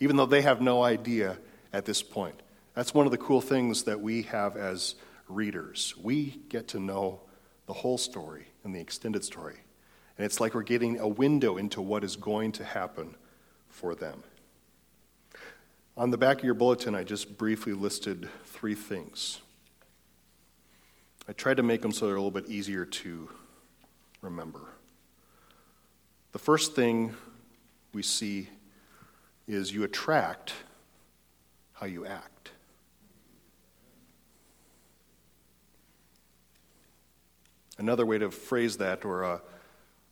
even 0.00 0.16
though 0.16 0.26
they 0.26 0.40
have 0.40 0.62
no 0.62 0.82
idea 0.82 1.38
at 1.74 1.84
this 1.84 2.02
point. 2.02 2.40
That's 2.74 2.94
one 2.94 3.04
of 3.04 3.12
the 3.12 3.18
cool 3.18 3.42
things 3.42 3.84
that 3.84 4.00
we 4.00 4.22
have 4.22 4.56
as 4.56 4.94
readers. 5.28 5.94
We 6.02 6.40
get 6.48 6.68
to 6.68 6.80
know 6.80 7.20
the 7.66 7.74
whole 7.74 7.98
story 7.98 8.46
and 8.64 8.74
the 8.74 8.80
extended 8.80 9.24
story. 9.24 9.56
And 10.16 10.24
it's 10.24 10.40
like 10.40 10.54
we're 10.54 10.62
getting 10.62 10.98
a 10.98 11.06
window 11.06 11.58
into 11.58 11.82
what 11.82 12.02
is 12.02 12.16
going 12.16 12.52
to 12.52 12.64
happen 12.64 13.14
for 13.68 13.94
them. 13.94 14.22
On 15.98 16.10
the 16.10 16.18
back 16.18 16.38
of 16.38 16.44
your 16.44 16.54
bulletin, 16.54 16.94
I 16.94 17.04
just 17.04 17.36
briefly 17.36 17.74
listed 17.74 18.28
three 18.46 18.74
things. 18.74 19.42
I 21.28 21.32
tried 21.32 21.58
to 21.58 21.62
make 21.62 21.82
them 21.82 21.92
so 21.92 22.06
they're 22.06 22.16
a 22.16 22.18
little 22.18 22.30
bit 22.30 22.48
easier 22.48 22.86
to 22.86 23.28
remember. 24.22 24.73
The 26.34 26.40
first 26.40 26.74
thing 26.74 27.14
we 27.92 28.02
see 28.02 28.48
is 29.46 29.72
you 29.72 29.84
attract 29.84 30.52
how 31.74 31.86
you 31.86 32.06
act. 32.06 32.50
Another 37.78 38.04
way 38.04 38.18
to 38.18 38.32
phrase 38.32 38.78
that, 38.78 39.04
or 39.04 39.24
uh, 39.24 39.38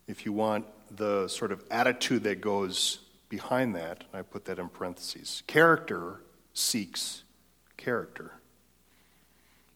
if 0.07 0.25
you 0.25 0.33
want 0.33 0.65
the 0.97 1.27
sort 1.27 1.51
of 1.51 1.65
attitude 1.73 2.23
that 2.23 2.41
goes 2.41 3.01
behind 3.29 3.75
that, 3.75 4.05
I 4.15 4.23
put 4.23 4.45
that 4.45 4.61
in 4.61 4.69
parentheses. 4.69 5.43
Character 5.49 6.21
seeks 6.55 7.25
character. 7.77 8.31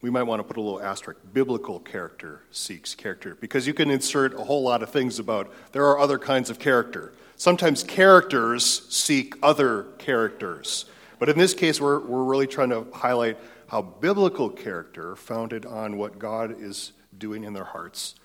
We 0.01 0.09
might 0.09 0.23
want 0.23 0.39
to 0.39 0.43
put 0.43 0.57
a 0.57 0.61
little 0.61 0.81
asterisk. 0.81 1.19
Biblical 1.33 1.79
character 1.79 2.43
seeks 2.51 2.93
character. 2.93 3.35
Because 3.35 3.65
you 3.65 3.73
can 3.73 3.89
insert 3.89 4.33
a 4.35 4.43
whole 4.43 4.61
lot 4.61 4.83
of 4.83 4.89
things 4.91 5.17
about 5.17 5.51
there 5.71 5.85
are 5.85 5.99
other 5.99 6.19
kinds 6.19 6.49
of 6.49 6.59
character. 6.59 7.13
Sometimes 7.35 7.83
characters 7.83 8.87
seek 8.89 9.35
other 9.41 9.83
characters. 9.97 10.85
But 11.19 11.29
in 11.29 11.37
this 11.37 11.53
case, 11.53 11.81
we're, 11.81 11.99
we're 11.99 12.23
really 12.23 12.47
trying 12.47 12.69
to 12.69 12.85
highlight 12.93 13.37
how 13.67 13.81
biblical 13.81 14.49
character, 14.49 15.15
founded 15.15 15.65
on 15.65 15.97
what 15.97 16.19
God 16.19 16.61
is 16.61 16.93
doing 17.17 17.43
in 17.43 17.53
their 17.53 17.63
hearts, 17.63 18.15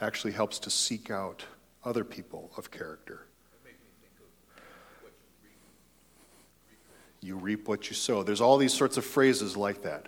actually 0.00 0.32
helps 0.32 0.58
to 0.60 0.70
seek 0.70 1.10
out 1.10 1.44
other 1.82 2.04
people 2.04 2.52
of 2.56 2.70
character. 2.70 3.26
You 7.20 7.36
reap 7.36 7.66
what 7.66 7.88
you 7.88 7.96
sow. 7.96 8.22
There's 8.22 8.42
all 8.42 8.58
these 8.58 8.74
sorts 8.74 8.96
of 8.96 9.04
phrases 9.04 9.56
like 9.56 9.82
that. 9.82 10.06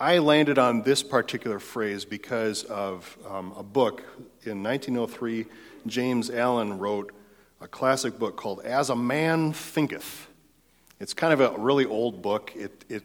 I 0.00 0.18
landed 0.18 0.58
on 0.58 0.82
this 0.82 1.04
particular 1.04 1.60
phrase 1.60 2.04
because 2.04 2.64
of 2.64 3.16
um, 3.30 3.54
a 3.56 3.62
book. 3.62 4.02
In 4.42 4.60
1903, 4.60 5.46
James 5.86 6.30
Allen 6.30 6.80
wrote 6.80 7.12
a 7.60 7.68
classic 7.68 8.18
book 8.18 8.34
called 8.34 8.60
As 8.64 8.90
a 8.90 8.96
Man 8.96 9.52
Thinketh. 9.52 10.26
It's 10.98 11.14
kind 11.14 11.32
of 11.32 11.40
a 11.40 11.56
really 11.60 11.84
old 11.84 12.22
book. 12.22 12.50
It, 12.56 12.84
it, 12.88 13.04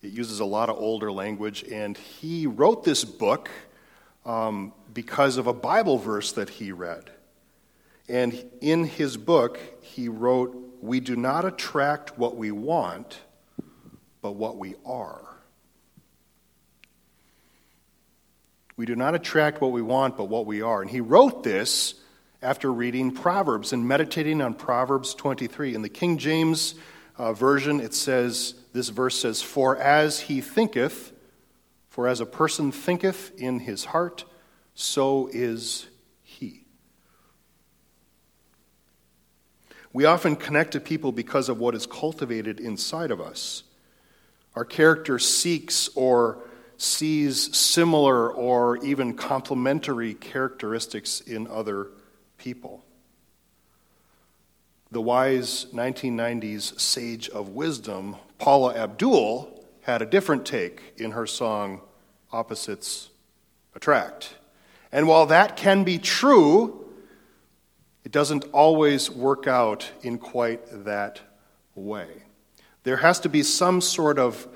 it 0.00 0.10
uses 0.10 0.40
a 0.40 0.44
lot 0.46 0.70
of 0.70 0.78
older 0.78 1.12
language, 1.12 1.64
and 1.70 1.98
he 1.98 2.46
wrote 2.46 2.82
this 2.82 3.04
book 3.04 3.50
um, 4.24 4.72
because 4.94 5.36
of 5.36 5.46
a 5.46 5.52
Bible 5.52 5.98
verse 5.98 6.32
that 6.32 6.48
he 6.48 6.72
read. 6.72 7.10
And 8.08 8.42
in 8.62 8.84
his 8.84 9.18
book, 9.18 9.60
he 9.82 10.08
wrote, 10.08 10.78
we 10.80 10.98
do 10.98 11.14
not 11.14 11.44
attract 11.44 12.16
what 12.18 12.36
we 12.36 12.52
want, 12.52 13.18
but 14.22 14.32
what 14.32 14.56
we 14.56 14.76
are. 14.86 15.31
We 18.82 18.86
do 18.86 18.96
not 18.96 19.14
attract 19.14 19.60
what 19.60 19.70
we 19.70 19.80
want, 19.80 20.16
but 20.16 20.24
what 20.24 20.44
we 20.44 20.60
are. 20.60 20.82
And 20.82 20.90
he 20.90 21.00
wrote 21.00 21.44
this 21.44 21.94
after 22.42 22.72
reading 22.72 23.12
Proverbs 23.12 23.72
and 23.72 23.86
meditating 23.86 24.42
on 24.42 24.54
Proverbs 24.54 25.14
23. 25.14 25.76
In 25.76 25.82
the 25.82 25.88
King 25.88 26.18
James 26.18 26.74
uh, 27.16 27.32
Version, 27.32 27.78
it 27.78 27.94
says, 27.94 28.54
this 28.72 28.88
verse 28.88 29.16
says, 29.16 29.40
For 29.40 29.76
as 29.76 30.18
he 30.18 30.40
thinketh, 30.40 31.12
for 31.90 32.08
as 32.08 32.18
a 32.18 32.26
person 32.26 32.72
thinketh 32.72 33.30
in 33.38 33.60
his 33.60 33.84
heart, 33.84 34.24
so 34.74 35.30
is 35.32 35.86
he. 36.24 36.64
We 39.92 40.06
often 40.06 40.34
connect 40.34 40.72
to 40.72 40.80
people 40.80 41.12
because 41.12 41.48
of 41.48 41.60
what 41.60 41.76
is 41.76 41.86
cultivated 41.86 42.58
inside 42.58 43.12
of 43.12 43.20
us. 43.20 43.62
Our 44.56 44.64
character 44.64 45.20
seeks 45.20 45.88
or 45.94 46.42
sees 46.82 47.56
similar 47.56 48.28
or 48.28 48.76
even 48.78 49.14
complementary 49.14 50.14
characteristics 50.14 51.20
in 51.20 51.46
other 51.46 51.88
people. 52.38 52.84
The 54.90 55.00
wise 55.00 55.66
1990s 55.72 56.80
sage 56.80 57.28
of 57.28 57.50
wisdom, 57.50 58.16
Paula 58.38 58.74
Abdul, 58.74 59.64
had 59.82 60.02
a 60.02 60.06
different 60.06 60.44
take 60.44 60.94
in 60.96 61.12
her 61.12 61.26
song 61.26 61.82
Opposites 62.32 63.10
Attract. 63.76 64.34
And 64.90 65.06
while 65.06 65.26
that 65.26 65.56
can 65.56 65.84
be 65.84 65.98
true, 65.98 66.84
it 68.04 68.10
doesn't 68.10 68.44
always 68.52 69.08
work 69.08 69.46
out 69.46 69.88
in 70.02 70.18
quite 70.18 70.84
that 70.84 71.20
way. 71.76 72.08
There 72.82 72.96
has 72.96 73.20
to 73.20 73.28
be 73.28 73.44
some 73.44 73.80
sort 73.80 74.18
of 74.18 74.48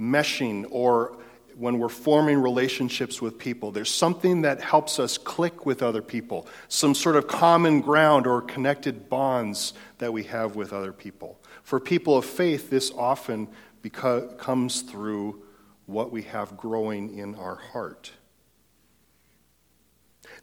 meshing 0.00 0.66
or 0.70 1.18
when 1.56 1.78
we're 1.78 1.88
forming 1.88 2.38
relationships 2.38 3.20
with 3.20 3.38
people, 3.38 3.70
there's 3.70 3.90
something 3.90 4.42
that 4.42 4.60
helps 4.60 4.98
us 4.98 5.18
click 5.18 5.66
with 5.66 5.82
other 5.82 6.02
people, 6.02 6.46
some 6.68 6.94
sort 6.94 7.16
of 7.16 7.26
common 7.26 7.80
ground 7.80 8.26
or 8.26 8.42
connected 8.42 9.08
bonds 9.08 9.72
that 9.98 10.12
we 10.12 10.24
have 10.24 10.56
with 10.56 10.72
other 10.72 10.92
people. 10.92 11.40
For 11.62 11.78
people 11.80 12.16
of 12.16 12.24
faith, 12.24 12.70
this 12.70 12.90
often 12.90 13.48
beca- 13.82 14.36
comes 14.38 14.82
through 14.82 15.42
what 15.86 16.10
we 16.10 16.22
have 16.22 16.56
growing 16.56 17.18
in 17.18 17.34
our 17.34 17.56
heart. 17.56 18.12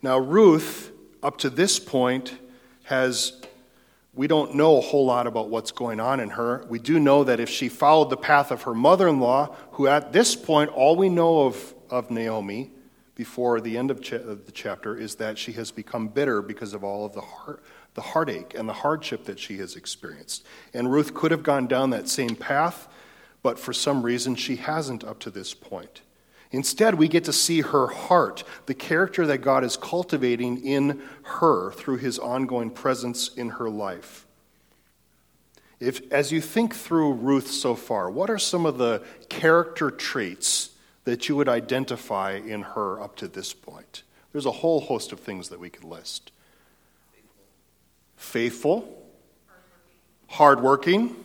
Now, 0.01 0.17
Ruth, 0.17 0.91
up 1.21 1.37
to 1.39 1.49
this 1.49 1.79
point, 1.79 2.37
has 2.83 3.41
we 4.19 4.27
don't 4.27 4.53
know 4.53 4.77
a 4.77 4.81
whole 4.81 5.05
lot 5.05 5.27
about 5.27 5.49
what's 5.49 5.71
going 5.71 6.01
on 6.01 6.19
in 6.19 6.31
her. 6.31 6.65
We 6.67 6.77
do 6.77 6.99
know 6.99 7.23
that 7.23 7.39
if 7.39 7.47
she 7.47 7.69
followed 7.69 8.09
the 8.09 8.17
path 8.17 8.51
of 8.51 8.63
her 8.63 8.73
mother 8.73 9.07
in 9.07 9.21
law, 9.21 9.55
who 9.71 9.87
at 9.87 10.11
this 10.11 10.35
point, 10.35 10.71
all 10.71 10.97
we 10.97 11.07
know 11.07 11.43
of, 11.43 11.73
of 11.89 12.11
Naomi 12.11 12.69
before 13.15 13.61
the 13.61 13.77
end 13.77 13.89
of, 13.89 14.01
cha- 14.01 14.17
of, 14.17 14.45
the 14.45 14.51
chapter 14.51 14.97
is 14.97 15.15
that 15.15 15.37
she 15.37 15.53
has 15.53 15.71
become 15.71 16.09
bitter 16.09 16.41
because 16.41 16.73
of 16.73 16.83
all 16.83 17.05
of 17.05 17.13
the, 17.13 17.21
heart, 17.21 17.63
the 17.93 18.01
heartache 18.01 18.53
and 18.55 18.67
the 18.67 18.73
hardship 18.73 19.23
that 19.23 19.39
she 19.39 19.57
has 19.59 19.77
experienced. 19.77 20.45
And 20.73 20.91
Ruth 20.91 21.13
could 21.13 21.31
have 21.31 21.41
gone 21.41 21.67
down 21.67 21.91
that 21.91 22.09
same 22.09 22.35
path, 22.35 22.89
but 23.41 23.57
for 23.57 23.71
some 23.71 24.03
reason 24.03 24.35
she 24.35 24.57
hasn't 24.57 25.05
up 25.05 25.19
to 25.19 25.29
this 25.29 25.53
point. 25.53 26.01
Instead, 26.51 26.95
we 26.95 27.07
get 27.07 27.25
to 27.25 27.33
see 27.33 27.61
her 27.61 27.87
heart, 27.87 28.43
the 28.65 28.73
character 28.73 29.27
that 29.27 29.37
God 29.39 29.63
is 29.63 29.77
cultivating 29.77 30.65
in 30.65 31.01
her 31.23 31.71
through 31.71 31.97
his 31.97 32.17
ongoing 32.17 32.71
presence 32.71 33.29
in 33.35 33.49
her 33.49 33.69
life. 33.69 34.25
If, 35.79 36.11
as 36.11 36.31
you 36.31 36.41
think 36.41 36.75
through 36.75 37.13
Ruth 37.13 37.49
so 37.49 37.75
far, 37.75 38.09
what 38.09 38.29
are 38.29 38.39
some 38.39 38.65
of 38.65 38.77
the 38.77 39.03
character 39.29 39.91
traits 39.91 40.71
that 41.05 41.29
you 41.29 41.35
would 41.35 41.47
identify 41.47 42.33
in 42.33 42.63
her 42.63 42.99
up 42.99 43.15
to 43.17 43.27
this 43.27 43.53
point? 43.53 44.03
There's 44.31 44.47
a 44.47 44.51
whole 44.51 44.81
host 44.81 45.11
of 45.11 45.19
things 45.19 45.49
that 45.49 45.59
we 45.59 45.69
could 45.69 45.83
list. 45.83 46.31
Faithful, 48.17 49.07
hardworking, 50.27 51.15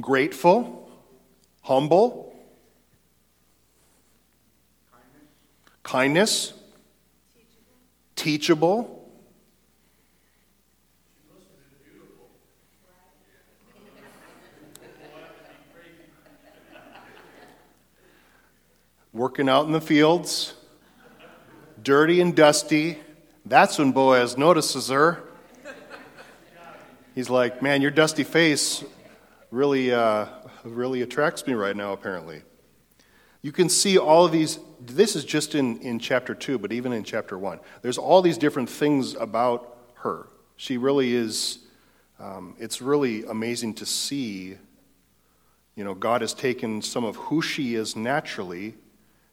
grateful, 0.00 0.90
humble 1.62 2.27
kindness, 5.88 6.52
teachable. 8.14 9.10
Working 19.14 19.48
out 19.48 19.64
in 19.64 19.72
the 19.72 19.80
fields, 19.80 20.52
dirty 21.82 22.20
and 22.20 22.36
dusty, 22.36 22.98
That's 23.46 23.78
when 23.78 23.92
Boaz 23.92 24.36
notices 24.36 24.90
her. 24.90 25.24
He's 27.14 27.30
like, 27.30 27.62
Man, 27.62 27.80
your 27.80 27.90
dusty 27.90 28.24
face 28.24 28.84
really, 29.50 29.90
uh, 29.94 30.26
really 30.64 31.00
attracts 31.00 31.46
me 31.46 31.54
right 31.54 31.74
now, 31.74 31.94
apparently. 31.94 32.42
You 33.42 33.52
can 33.52 33.68
see 33.68 33.98
all 33.98 34.24
of 34.24 34.32
these. 34.32 34.58
This 34.80 35.14
is 35.16 35.24
just 35.24 35.54
in, 35.54 35.78
in 35.80 35.98
chapter 35.98 36.34
2, 36.34 36.58
but 36.58 36.72
even 36.72 36.92
in 36.92 37.04
chapter 37.04 37.38
1. 37.38 37.60
There's 37.82 37.98
all 37.98 38.22
these 38.22 38.38
different 38.38 38.68
things 38.68 39.14
about 39.14 39.76
her. 39.94 40.28
She 40.56 40.76
really 40.76 41.14
is, 41.14 41.58
um, 42.18 42.56
it's 42.58 42.82
really 42.82 43.24
amazing 43.24 43.74
to 43.74 43.86
see. 43.86 44.56
You 45.76 45.84
know, 45.84 45.94
God 45.94 46.20
has 46.22 46.34
taken 46.34 46.82
some 46.82 47.04
of 47.04 47.14
who 47.16 47.40
she 47.40 47.76
is 47.76 47.94
naturally, 47.94 48.74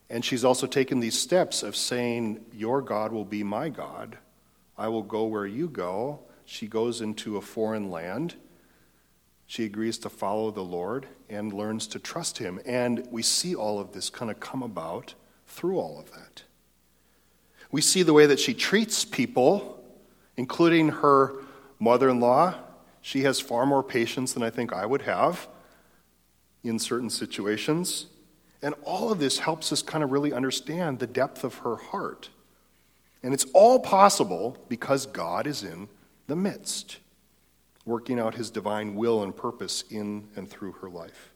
and 0.08 0.24
she's 0.24 0.44
also 0.44 0.68
taken 0.68 1.00
these 1.00 1.18
steps 1.18 1.64
of 1.64 1.74
saying, 1.74 2.44
Your 2.52 2.80
God 2.80 3.10
will 3.10 3.24
be 3.24 3.42
my 3.42 3.68
God. 3.68 4.18
I 4.78 4.88
will 4.88 5.02
go 5.02 5.24
where 5.24 5.46
you 5.46 5.68
go. 5.68 6.20
She 6.44 6.68
goes 6.68 7.00
into 7.00 7.36
a 7.36 7.40
foreign 7.40 7.90
land. 7.90 8.36
She 9.46 9.64
agrees 9.64 9.98
to 9.98 10.10
follow 10.10 10.50
the 10.50 10.64
Lord 10.64 11.06
and 11.28 11.52
learns 11.52 11.86
to 11.88 11.98
trust 11.98 12.38
him. 12.38 12.60
And 12.66 13.06
we 13.10 13.22
see 13.22 13.54
all 13.54 13.78
of 13.78 13.92
this 13.92 14.10
kind 14.10 14.30
of 14.30 14.40
come 14.40 14.62
about 14.62 15.14
through 15.46 15.78
all 15.78 15.98
of 15.98 16.10
that. 16.12 16.42
We 17.70 17.80
see 17.80 18.02
the 18.02 18.12
way 18.12 18.26
that 18.26 18.40
she 18.40 18.54
treats 18.54 19.04
people, 19.04 19.82
including 20.36 20.88
her 20.88 21.34
mother 21.78 22.08
in 22.08 22.20
law. 22.20 22.54
She 23.02 23.22
has 23.22 23.38
far 23.38 23.66
more 23.66 23.82
patience 23.82 24.32
than 24.32 24.42
I 24.42 24.50
think 24.50 24.72
I 24.72 24.84
would 24.84 25.02
have 25.02 25.48
in 26.64 26.78
certain 26.78 27.10
situations. 27.10 28.06
And 28.62 28.74
all 28.82 29.12
of 29.12 29.20
this 29.20 29.38
helps 29.38 29.72
us 29.72 29.82
kind 29.82 30.02
of 30.02 30.10
really 30.10 30.32
understand 30.32 30.98
the 30.98 31.06
depth 31.06 31.44
of 31.44 31.56
her 31.58 31.76
heart. 31.76 32.30
And 33.22 33.32
it's 33.32 33.46
all 33.54 33.78
possible 33.78 34.56
because 34.68 35.06
God 35.06 35.46
is 35.46 35.62
in 35.62 35.88
the 36.26 36.36
midst 36.36 36.98
working 37.86 38.18
out 38.18 38.34
his 38.34 38.50
divine 38.50 38.96
will 38.96 39.22
and 39.22 39.34
purpose 39.34 39.84
in 39.88 40.28
and 40.36 40.50
through 40.50 40.72
her 40.72 40.90
life. 40.90 41.32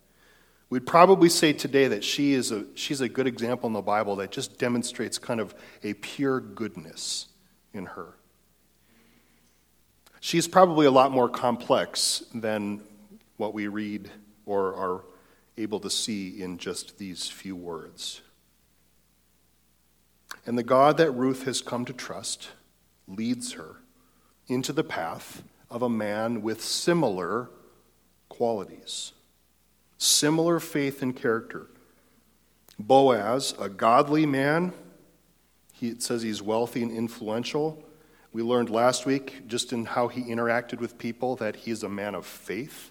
We'd 0.68 0.86
probably 0.86 1.28
say 1.28 1.52
today 1.52 1.88
that 1.88 2.04
she 2.04 2.34
is 2.34 2.52
a, 2.52 2.64
she's 2.74 3.00
a 3.00 3.08
good 3.08 3.26
example 3.26 3.68
in 3.68 3.72
the 3.72 3.80
Bible 3.80 4.16
that 4.16 4.30
just 4.30 4.58
demonstrates 4.58 5.18
kind 5.18 5.40
of 5.40 5.54
a 5.82 5.94
pure 5.94 6.40
goodness 6.40 7.28
in 7.72 7.86
her. 7.86 8.14
She's 10.20 10.46
probably 10.46 10.86
a 10.86 10.90
lot 10.90 11.12
more 11.12 11.28
complex 11.28 12.22
than 12.34 12.82
what 13.36 13.54
we 13.54 13.68
read 13.68 14.10
or 14.44 14.74
are 14.74 15.04
able 15.56 15.80
to 15.80 15.90
see 15.90 16.42
in 16.42 16.58
just 16.58 16.98
these 16.98 17.26
few 17.26 17.56
words. 17.56 18.20
And 20.46 20.58
the 20.58 20.62
God 20.62 20.98
that 20.98 21.10
Ruth 21.12 21.44
has 21.44 21.60
come 21.60 21.84
to 21.84 21.92
trust 21.92 22.50
leads 23.08 23.52
her 23.52 23.76
into 24.46 24.72
the 24.72 24.84
path 24.84 25.42
of 25.70 25.82
a 25.82 25.88
man 25.88 26.42
with 26.42 26.62
similar 26.62 27.48
qualities, 28.28 29.12
similar 29.98 30.58
faith 30.58 31.02
and 31.02 31.14
character. 31.14 31.68
Boaz, 32.78 33.54
a 33.58 33.68
godly 33.68 34.26
man, 34.26 34.72
he, 35.72 35.98
says 35.98 36.22
he's 36.22 36.42
wealthy 36.42 36.82
and 36.82 36.90
influential. 36.90 37.82
We 38.32 38.42
learned 38.42 38.70
last 38.70 39.06
week, 39.06 39.46
just 39.46 39.72
in 39.72 39.84
how 39.84 40.08
he 40.08 40.22
interacted 40.22 40.78
with 40.78 40.98
people, 40.98 41.36
that 41.36 41.56
he's 41.56 41.82
a 41.82 41.88
man 41.88 42.14
of 42.14 42.26
faith 42.26 42.90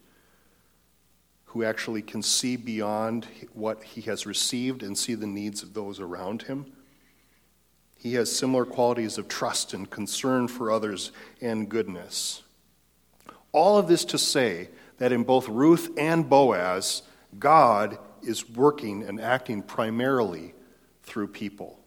who 1.46 1.64
actually 1.64 2.04
can 2.04 2.22
see 2.22 2.56
beyond 2.56 3.26
what 3.54 3.84
he 3.84 4.02
has 4.02 4.28
received 4.28 4.84
and 4.84 4.96
see 4.96 5.16
the 5.16 5.26
needs 5.26 5.64
of 5.64 5.74
those 5.74 6.00
around 6.00 6.44
him. 6.44 6.72
He 7.98 8.14
has 8.14 8.32
similar 8.32 8.66
qualities 8.66 9.18
of 9.18 9.28
trust 9.28 9.74
and 9.74 9.90
concern 9.90 10.48
for 10.48 10.72
others 10.72 11.12
and 11.42 11.68
goodness. 11.68 12.44
All 13.52 13.78
of 13.78 13.88
this 13.88 14.06
to 14.06 14.18
say 14.18 14.70
that 14.98 15.12
in 15.12 15.24
both 15.24 15.48
Ruth 15.48 15.90
and 15.98 16.30
Boaz, 16.30 17.02
God 17.38 17.98
is 18.22 18.50
working 18.50 19.04
and 19.04 19.20
acting 19.20 19.62
primarily 19.62 20.54
through 21.04 21.28
people. 21.28 21.80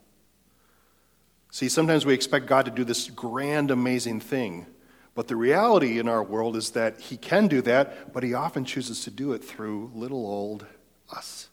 See, 1.51 1.69
sometimes 1.69 2.07
we 2.07 2.15
expect 2.15 2.47
God 2.47 2.65
to 2.65 2.71
do 2.71 2.85
this 2.85 3.11
grand, 3.11 3.71
amazing 3.71 4.21
thing. 4.21 4.67
But 5.15 5.29
the 5.29 5.37
reality 5.37 5.99
in 5.99 6.09
our 6.09 6.23
world 6.23 6.57
is 6.57 6.71
that 6.71 6.99
He 6.99 7.19
can 7.19 7.47
do 7.47 7.61
that, 7.63 8.13
but 8.13 8.23
He 8.23 8.33
often 8.33 8.65
chooses 8.65 9.05
to 9.05 9.11
do 9.11 9.33
it 9.33 9.45
through 9.45 9.91
little 9.95 10.27
old 10.27 10.67
us, 11.11 11.51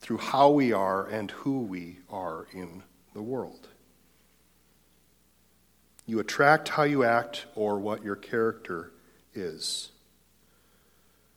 through 0.00 0.18
how 0.18 0.50
we 0.50 0.72
are 0.72 1.06
and 1.06 1.30
who 1.30 1.60
we 1.60 2.00
are 2.10 2.46
in 2.52 2.82
the 3.14 3.22
world. 3.22 3.68
You 6.06 6.20
attract 6.20 6.68
how 6.68 6.82
you 6.82 7.04
act 7.04 7.46
or 7.54 7.78
what 7.78 8.04
your 8.04 8.16
character 8.16 8.92
is. 9.34 9.90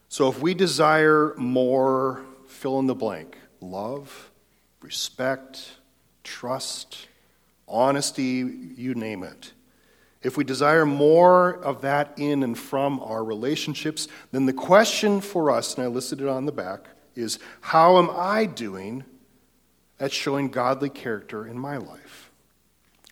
So 0.10 0.30
if 0.30 0.42
we 0.42 0.54
desire 0.54 1.34
more, 1.38 2.24
fill 2.48 2.80
in 2.80 2.88
the 2.88 2.96
blank 2.96 3.38
love, 3.60 4.30
respect, 4.82 5.78
trust, 6.24 7.08
honesty, 7.68 8.24
you 8.76 8.94
name 8.94 9.24
it. 9.24 9.52
If 10.22 10.38
we 10.38 10.44
desire 10.44 10.86
more 10.86 11.56
of 11.64 11.82
that 11.82 12.14
in 12.18 12.44
and 12.44 12.58
from 12.58 13.00
our 13.00 13.24
relationships, 13.24 14.08
then 14.32 14.46
the 14.46 14.54
question 14.54 15.22
for 15.22 15.52
us, 15.52 15.76
and 15.76 15.84
I 15.84 15.88
listed 15.88 16.22
it 16.22 16.28
on 16.28 16.46
the 16.46 16.52
back, 16.52 16.88
is 17.16 17.40
how 17.62 17.98
am 17.98 18.10
I 18.12 18.46
doing 18.46 19.06
at 20.00 20.12
showing 20.12 20.50
godly 20.50 20.90
character 20.90 21.48
in 21.48 21.58
my 21.58 21.78
life? 21.78 22.27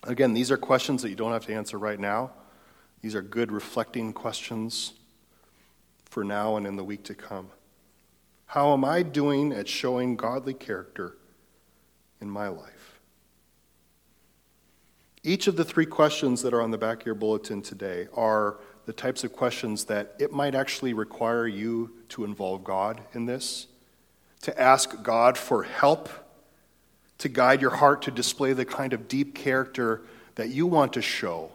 Again, 0.06 0.34
these 0.34 0.52
are 0.52 0.56
questions 0.56 1.02
that 1.02 1.10
you 1.10 1.16
don't 1.16 1.32
have 1.32 1.46
to 1.46 1.54
answer 1.54 1.78
right 1.78 1.98
now. 1.98 2.30
These 3.02 3.16
are 3.16 3.22
good 3.22 3.50
reflecting 3.50 4.12
questions 4.12 4.92
for 6.04 6.22
now 6.22 6.56
and 6.56 6.66
in 6.66 6.76
the 6.76 6.84
week 6.84 7.02
to 7.04 7.14
come. 7.14 7.48
How 8.46 8.72
am 8.72 8.84
I 8.84 9.02
doing 9.02 9.52
at 9.52 9.68
showing 9.68 10.14
godly 10.14 10.54
character 10.54 11.16
in 12.20 12.30
my 12.30 12.46
life? 12.48 13.00
Each 15.24 15.48
of 15.48 15.56
the 15.56 15.64
three 15.64 15.86
questions 15.86 16.40
that 16.42 16.54
are 16.54 16.62
on 16.62 16.70
the 16.70 16.78
back 16.78 17.00
of 17.00 17.06
your 17.06 17.16
bulletin 17.16 17.60
today 17.60 18.06
are 18.14 18.60
the 18.86 18.92
types 18.92 19.24
of 19.24 19.32
questions 19.32 19.86
that 19.86 20.14
it 20.20 20.32
might 20.32 20.54
actually 20.54 20.92
require 20.92 21.48
you 21.48 21.90
to 22.10 22.24
involve 22.24 22.62
God 22.62 23.00
in 23.12 23.26
this, 23.26 23.66
to 24.42 24.60
ask 24.60 25.02
God 25.02 25.36
for 25.36 25.64
help 25.64 26.08
to 27.18 27.28
guide 27.28 27.60
your 27.60 27.70
heart 27.70 28.02
to 28.02 28.10
display 28.10 28.52
the 28.52 28.64
kind 28.64 28.92
of 28.92 29.08
deep 29.08 29.34
character 29.34 30.02
that 30.34 30.48
you 30.48 30.66
want 30.66 30.92
to 30.94 31.02
show 31.02 31.50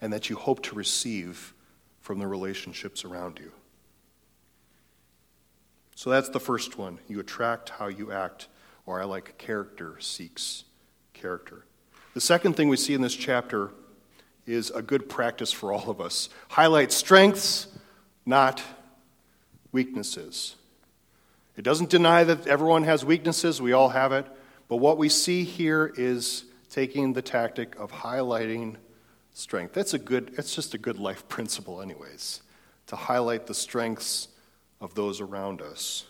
and 0.00 0.12
that 0.12 0.30
you 0.30 0.36
hope 0.36 0.62
to 0.62 0.74
receive 0.74 1.54
from 2.00 2.18
the 2.18 2.26
relationships 2.26 3.04
around 3.04 3.38
you. 3.38 3.52
So 5.94 6.10
that's 6.10 6.28
the 6.28 6.40
first 6.40 6.76
one. 6.76 6.98
You 7.08 7.20
attract 7.20 7.70
how 7.70 7.86
you 7.86 8.12
act, 8.12 8.48
or 8.84 9.00
I 9.00 9.04
like 9.04 9.38
character 9.38 9.96
seeks 10.00 10.64
character. 11.12 11.64
The 12.14 12.20
second 12.20 12.54
thing 12.54 12.68
we 12.68 12.76
see 12.76 12.94
in 12.94 13.00
this 13.00 13.14
chapter 13.14 13.70
is 14.46 14.70
a 14.70 14.82
good 14.82 15.08
practice 15.08 15.52
for 15.52 15.72
all 15.72 15.90
of 15.90 16.00
us. 16.00 16.28
Highlight 16.48 16.92
strengths, 16.92 17.68
not 18.26 18.62
weaknesses. 19.72 20.56
It 21.56 21.62
doesn't 21.62 21.90
deny 21.90 22.24
that 22.24 22.46
everyone 22.46 22.84
has 22.84 23.04
weaknesses, 23.04 23.62
we 23.62 23.72
all 23.72 23.90
have 23.90 24.12
it. 24.12 24.26
But 24.68 24.76
what 24.76 24.98
we 24.98 25.08
see 25.08 25.44
here 25.44 25.92
is 25.96 26.44
taking 26.70 27.12
the 27.12 27.22
tactic 27.22 27.78
of 27.78 27.92
highlighting 27.92 28.76
strength. 29.32 29.74
That's 29.74 29.94
a 29.94 29.98
good, 29.98 30.34
it's 30.38 30.54
just 30.54 30.74
a 30.74 30.78
good 30.78 30.98
life 30.98 31.28
principle, 31.28 31.82
anyways, 31.82 32.42
to 32.86 32.96
highlight 32.96 33.46
the 33.46 33.54
strengths 33.54 34.28
of 34.80 34.94
those 34.94 35.20
around 35.20 35.62
us 35.62 36.04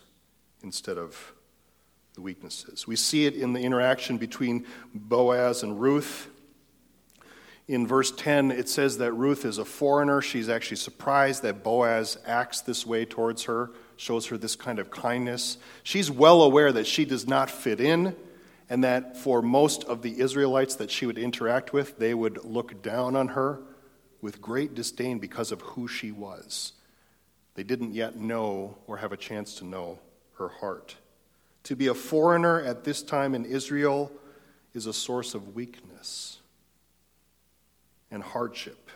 instead 0.62 0.98
of 0.98 1.32
the 2.14 2.20
weaknesses. 2.20 2.86
We 2.86 2.96
see 2.96 3.26
it 3.26 3.34
in 3.34 3.52
the 3.52 3.60
interaction 3.60 4.18
between 4.18 4.66
Boaz 4.94 5.62
and 5.62 5.80
Ruth. 5.80 6.28
In 7.66 7.86
verse 7.86 8.12
10, 8.12 8.50
it 8.50 8.68
says 8.68 8.98
that 8.98 9.12
Ruth 9.12 9.44
is 9.44 9.58
a 9.58 9.64
foreigner. 9.64 10.20
She's 10.20 10.48
actually 10.48 10.76
surprised 10.76 11.42
that 11.42 11.64
Boaz 11.64 12.18
acts 12.26 12.60
this 12.60 12.86
way 12.86 13.04
towards 13.04 13.44
her, 13.44 13.70
shows 13.96 14.26
her 14.26 14.38
this 14.38 14.54
kind 14.54 14.78
of 14.78 14.90
kindness. 14.90 15.58
She's 15.82 16.10
well 16.10 16.42
aware 16.42 16.72
that 16.72 16.86
she 16.86 17.04
does 17.04 17.26
not 17.26 17.50
fit 17.50 17.80
in 17.80 18.14
and 18.68 18.84
that 18.84 19.16
for 19.16 19.42
most 19.42 19.84
of 19.84 20.02
the 20.02 20.20
Israelites 20.20 20.76
that 20.76 20.90
she 20.90 21.06
would 21.06 21.18
interact 21.18 21.72
with, 21.72 21.98
they 21.98 22.14
would 22.14 22.44
look 22.44 22.82
down 22.82 23.16
on 23.16 23.28
her 23.28 23.60
with 24.20 24.40
great 24.40 24.74
disdain 24.74 25.18
because 25.18 25.52
of 25.52 25.60
who 25.60 25.86
she 25.86 26.10
was. 26.10 26.72
They 27.54 27.62
didn't 27.62 27.94
yet 27.94 28.16
know 28.16 28.78
or 28.86 28.96
have 28.96 29.12
a 29.12 29.16
chance 29.16 29.56
to 29.56 29.64
know 29.64 29.98
her 30.38 30.48
heart. 30.48 30.96
To 31.64 31.76
be 31.76 31.86
a 31.86 31.94
foreigner 31.94 32.60
at 32.60 32.84
this 32.84 33.02
time 33.02 33.34
in 33.34 33.44
Israel 33.44 34.10
is 34.72 34.86
a 34.86 34.92
source 34.92 35.34
of 35.34 35.54
weakness 35.54 36.38
and 38.10 38.22
hardship. 38.22 38.90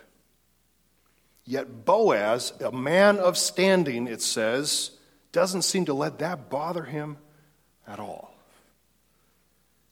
Yet 1.45 1.85
Boaz, 1.85 2.53
a 2.61 2.73
man 2.73 3.19
of 3.19 3.39
standing, 3.39 4.07
it 4.07 4.21
says, 4.21 4.91
doesn't 5.33 5.63
seem 5.63 5.87
to 5.87 5.95
let 5.95 6.19
that 6.19 6.51
bother 6.51 6.85
him 6.85 7.17
at 7.87 8.01
all. 8.01 8.35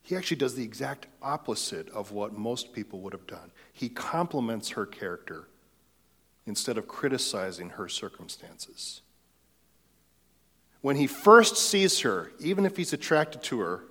He 0.06 0.14
actually 0.14 0.36
does 0.36 0.54
the 0.54 0.62
exact 0.62 1.08
opposite 1.20 1.88
of 1.88 2.12
what 2.12 2.32
most 2.32 2.72
people 2.72 3.00
would 3.00 3.12
have 3.12 3.26
done. 3.26 3.50
He 3.72 3.88
compliments 3.88 4.70
her 4.70 4.86
character 4.86 5.48
instead 6.46 6.78
of 6.78 6.86
criticizing 6.86 7.70
her 7.70 7.88
circumstances. 7.88 9.00
When 10.80 10.94
he 10.94 11.08
first 11.08 11.56
sees 11.56 11.98
her, 12.02 12.30
even 12.38 12.64
if 12.64 12.76
he's 12.76 12.92
attracted 12.92 13.42
to 13.44 13.58
her, 13.58 13.82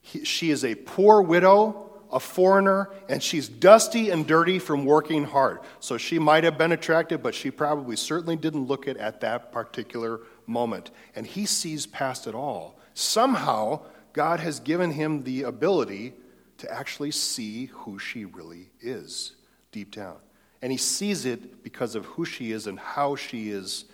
he, 0.00 0.24
she 0.24 0.52
is 0.52 0.64
a 0.64 0.76
poor 0.76 1.20
widow, 1.20 1.90
a 2.12 2.20
foreigner, 2.20 2.88
and 3.08 3.20
she's 3.20 3.48
dusty 3.48 4.10
and 4.10 4.24
dirty 4.24 4.60
from 4.60 4.84
working 4.84 5.24
hard. 5.24 5.58
So 5.80 5.98
she 5.98 6.20
might 6.20 6.44
have 6.44 6.56
been 6.56 6.70
attractive, 6.70 7.24
but 7.24 7.34
she 7.34 7.50
probably 7.50 7.96
certainly 7.96 8.36
didn't 8.36 8.66
look 8.68 8.86
it 8.86 8.96
at 8.96 9.22
that 9.22 9.50
particular 9.50 10.20
moment. 10.46 10.92
And 11.16 11.26
he 11.26 11.44
sees 11.44 11.86
past 11.86 12.28
it 12.28 12.36
all. 12.36 12.78
Somehow, 12.94 13.80
God 14.18 14.40
has 14.40 14.58
given 14.58 14.90
him 14.90 15.22
the 15.22 15.44
ability 15.44 16.12
to 16.56 16.68
actually 16.72 17.12
see 17.12 17.66
who 17.66 18.00
she 18.00 18.24
really 18.24 18.68
is 18.80 19.36
deep 19.70 19.94
down. 19.94 20.16
And 20.60 20.72
he 20.72 20.76
sees 20.76 21.24
it 21.24 21.62
because 21.62 21.94
of 21.94 22.04
who 22.04 22.24
she 22.24 22.50
is 22.50 22.66
and 22.66 22.80
how 22.80 23.14
she 23.14 23.50
is 23.50 23.84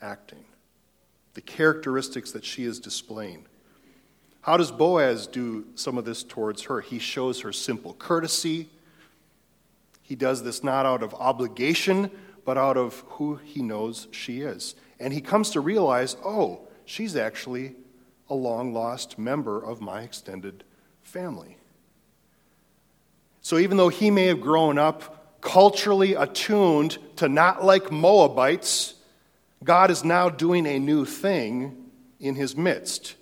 acting, 0.00 0.44
the 1.32 1.40
characteristics 1.40 2.30
that 2.30 2.44
she 2.44 2.62
is 2.62 2.78
displaying. 2.78 3.46
How 4.42 4.56
does 4.56 4.70
Boaz 4.70 5.26
do 5.26 5.66
some 5.74 5.98
of 5.98 6.04
this 6.04 6.22
towards 6.22 6.62
her? 6.62 6.80
He 6.80 7.00
shows 7.00 7.40
her 7.40 7.52
simple 7.52 7.94
courtesy. 7.94 8.68
He 10.02 10.14
does 10.14 10.44
this 10.44 10.62
not 10.62 10.86
out 10.86 11.02
of 11.02 11.14
obligation, 11.14 12.12
but 12.44 12.56
out 12.56 12.76
of 12.76 13.00
who 13.08 13.40
he 13.42 13.60
knows 13.60 14.06
she 14.12 14.42
is. 14.42 14.76
And 15.00 15.12
he 15.12 15.20
comes 15.20 15.50
to 15.50 15.60
realize 15.60 16.16
oh, 16.24 16.60
she's 16.84 17.16
actually 17.16 17.74
a 18.28 18.34
long 18.34 18.72
lost 18.72 19.18
member 19.18 19.62
of 19.62 19.80
my 19.80 20.02
extended 20.02 20.64
family. 21.02 21.58
So 23.40 23.58
even 23.58 23.76
though 23.76 23.90
he 23.90 24.10
may 24.10 24.26
have 24.26 24.40
grown 24.40 24.78
up 24.78 25.40
culturally 25.40 26.14
attuned 26.14 26.98
to 27.16 27.28
not 27.28 27.64
like 27.64 27.92
Moabites, 27.92 28.94
God 29.62 29.90
is 29.90 30.02
now 30.02 30.30
doing 30.30 30.66
a 30.66 30.78
new 30.78 31.04
thing 31.04 31.90
in 32.18 32.34
his 32.34 32.56
midst. 32.56 33.16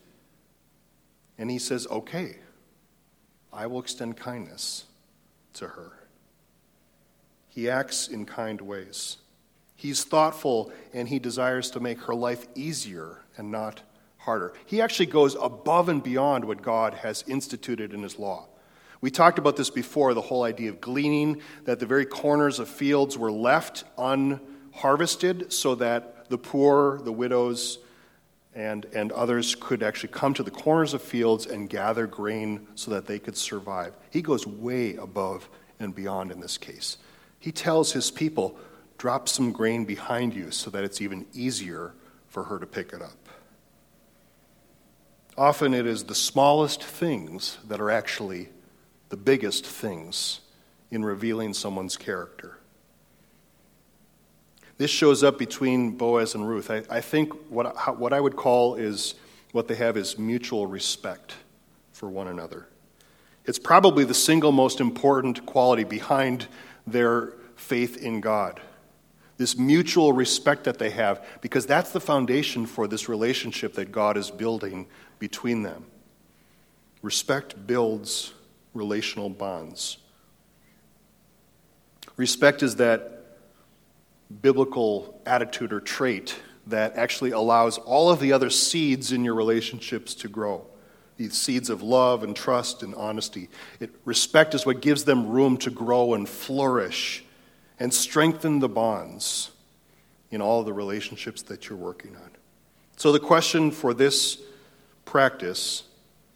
And 1.37 1.51
he 1.51 1.59
says, 1.59 1.87
Okay, 1.91 2.37
I 3.53 3.67
will 3.67 3.81
extend 3.81 4.17
kindness 4.17 4.85
to 5.55 5.67
her. 5.69 5.93
He 7.49 7.69
acts 7.69 8.09
in 8.09 8.25
kind 8.25 8.61
ways. 8.61 9.19
He's 9.75 10.05
thoughtful 10.05 10.73
and 10.95 11.09
he 11.09 11.19
desires 11.19 11.71
to 11.73 11.81
make 11.81 12.01
her 12.03 12.15
life 12.15 12.47
easier 12.55 13.23
and 13.37 13.51
not 13.51 13.83
harder. 14.23 14.55
He 14.67 14.81
actually 14.81 15.07
goes 15.07 15.37
above 15.41 15.89
and 15.89 16.03
beyond 16.03 16.45
what 16.45 16.63
God 16.63 16.95
has 16.95 17.25
instituted 17.27 17.93
in 17.93 18.03
his 18.03 18.19
law. 18.19 18.47
We 19.01 19.11
talked 19.11 19.39
about 19.39 19.57
this 19.57 19.69
before 19.69 20.15
the 20.15 20.21
whole 20.21 20.45
idea 20.45 20.71
of 20.71 20.81
gleaning, 20.81 21.43
that 21.65 21.81
the 21.81 21.87
very 21.87 22.07
corners 22.07 22.61
of 22.61 22.69
fields 22.69 23.19
were 23.19 23.33
left 23.33 23.83
unharvested 23.99 25.53
so 25.53 25.75
that 25.75 26.31
the 26.31 26.39
poor, 26.39 26.99
the 26.99 27.13
widows, 27.13 27.79
and, 28.55 28.85
and 28.95 29.11
others 29.11 29.57
could 29.57 29.83
actually 29.83 30.13
come 30.13 30.35
to 30.35 30.45
the 30.45 30.53
corners 30.53 30.95
of 30.95 31.03
fields 31.03 31.47
and 31.47 31.69
gather 31.69 32.07
grain 32.07 32.69
so 32.77 32.93
that 32.93 33.07
they 33.07 33.19
could 33.19 33.37
survive. 33.37 33.93
He 34.11 34.23
goes 34.23 34.47
way 34.47 34.95
above 34.97 35.49
and 35.81 35.93
beyond 35.93 36.31
in 36.31 36.39
this 36.39 36.59
case. 36.59 36.99
He 37.41 37.51
tells 37.51 37.93
his 37.93 38.11
people, 38.13 38.57
drop 38.99 39.29
some 39.29 39.51
grain 39.51 39.85
behind 39.85 40.33
you 40.33 40.53
so 40.53 40.71
that 40.71 40.85
it's 40.85 41.01
even 41.01 41.27
easier 41.35 41.93
for 42.29 42.45
her 42.45 42.61
to 42.61 42.67
pick 42.67 42.93
it 42.93 43.03
up. 43.03 43.22
Often 45.37 45.75
it 45.75 45.87
is 45.87 46.05
the 46.05 46.14
smallest 46.14 46.83
things 46.83 47.59
that 47.68 47.81
are 47.81 47.90
actually 47.90 48.51
the 49.09 49.16
biggest 49.16 49.64
things 49.66 50.40
in 50.90 51.05
revealing 51.05 51.55
someone's 51.55 51.97
character. 51.97 52.59
This 54.77 54.90
shows 54.90 55.23
up 55.23 55.38
between 55.38 55.92
Boaz 55.92 56.35
and 56.35 56.49
Ruth. 56.49 56.71
I, 56.71 56.83
I 56.90 57.01
think 57.01 57.33
what, 57.51 57.77
how, 57.77 57.95
what 57.95 58.12
I 58.12 58.21
would 58.21 58.37
call 58.37 58.75
is 58.75 59.14
what 59.53 59.68
they 59.68 59.75
have 59.77 59.97
is 59.97 60.18
mutual 60.18 60.66
respect 60.66 61.35
for 61.92 62.09
one 62.09 62.29
another. 62.29 62.66
It's 63.45 63.59
probably 63.59 64.05
the 64.05 64.14
single 64.14 64.53
most 64.53 64.81
important 64.81 65.47
quality 65.47 65.85
behind 65.85 66.47
their 66.87 67.35
faith 67.57 67.97
in 67.97 68.21
God. 68.21 68.61
This 69.37 69.57
mutual 69.57 70.12
respect 70.12 70.64
that 70.64 70.79
they 70.79 70.90
have, 70.90 71.25
because 71.40 71.66
that's 71.66 71.90
the 71.90 72.01
foundation 72.01 72.66
for 72.66 72.87
this 72.87 73.09
relationship 73.09 73.75
that 73.75 73.92
God 73.92 74.16
is 74.16 74.31
building 74.31 74.87
between 75.23 75.63
them. 75.63 75.85
Respect 77.01 77.65
builds 77.65 78.35
relational 78.75 79.29
bonds. 79.31 79.99
Respect 82.17 82.61
is 82.61 82.75
that 82.77 83.39
biblical 84.43 85.23
attitude 85.25 85.73
or 85.73 85.79
trait 85.79 86.35
that 86.67 86.97
actually 86.97 87.31
allows 87.31 87.79
all 87.79 88.11
of 88.11 88.19
the 88.19 88.33
other 88.33 88.51
seeds 88.51 89.13
in 89.13 89.23
your 89.25 89.37
relationships 89.37 90.13
to 90.17 90.27
grow. 90.27 90.67
These 91.19 91.35
seeds 91.35 91.71
of 91.71 91.85
love 91.85 92.25
and 92.25 92.35
trust 92.35 92.83
and 92.83 92.93
honesty. 92.97 93.49
It, 93.79 93.95
respect 94.05 94.57
is 94.57 94.67
what 94.67 94.83
gives 94.83 95.05
them 95.05 95.29
room 95.29 95.57
to 95.59 95.71
grow 95.71 96.15
and 96.15 96.29
flourish 96.29 97.25
and 97.79 97.95
strengthen 97.95 98.59
the 98.59 98.69
bonds 98.69 99.53
in 100.33 100.43
all 100.43 100.65
the 100.65 100.73
relationships 100.73 101.43
that 101.43 101.69
you're 101.69 101.79
working 101.79 102.17
on. 102.17 102.31
So, 102.97 103.13
the 103.13 103.21
question 103.21 103.71
for 103.71 103.95
this 103.95 104.43
practice 105.05 105.85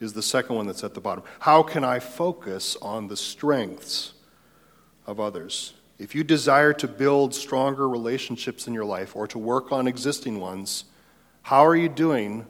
is 0.01 0.13
the 0.13 0.23
second 0.23 0.57
one 0.57 0.67
that's 0.67 0.85
at 0.85 0.95
the 0.95 1.01
bottom. 1.01 1.25
How 1.41 1.63
can 1.63 1.85
I 1.85 1.99
focus 1.99 2.77
on 2.83 3.09
the 3.09 3.17
strengths 3.17 4.13
of 5.07 5.21
others? 5.21 5.75
If 5.99 6.15
you 6.15 6.25
desire 6.25 6.73
to 6.75 6.89
build 6.89 7.35
stronger 7.35 7.89
relationships 7.89 8.67
in 8.67 8.75
your 8.75 8.85
life 8.85 9.17
or 9.17 9.27
to 9.29 9.39
work 9.39 9.73
on 9.73 9.87
existing 9.87 10.41
ones, 10.41 10.85
how 11.43 11.65
are 11.65 11.77
you 11.77 11.89
doing 11.89 12.47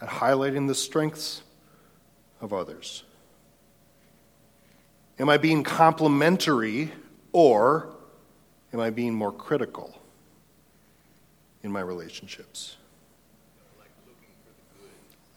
at 0.00 0.08
highlighting 0.08 0.68
the 0.68 0.74
strengths 0.74 1.42
of 2.40 2.52
others? 2.52 3.02
Am 5.18 5.28
I 5.28 5.36
being 5.36 5.64
complimentary 5.64 6.92
or 7.32 7.90
am 8.72 8.80
I 8.80 8.90
being 8.90 9.14
more 9.14 9.32
critical 9.32 10.00
in 11.62 11.72
my 11.72 11.80
relationships? 11.80 12.76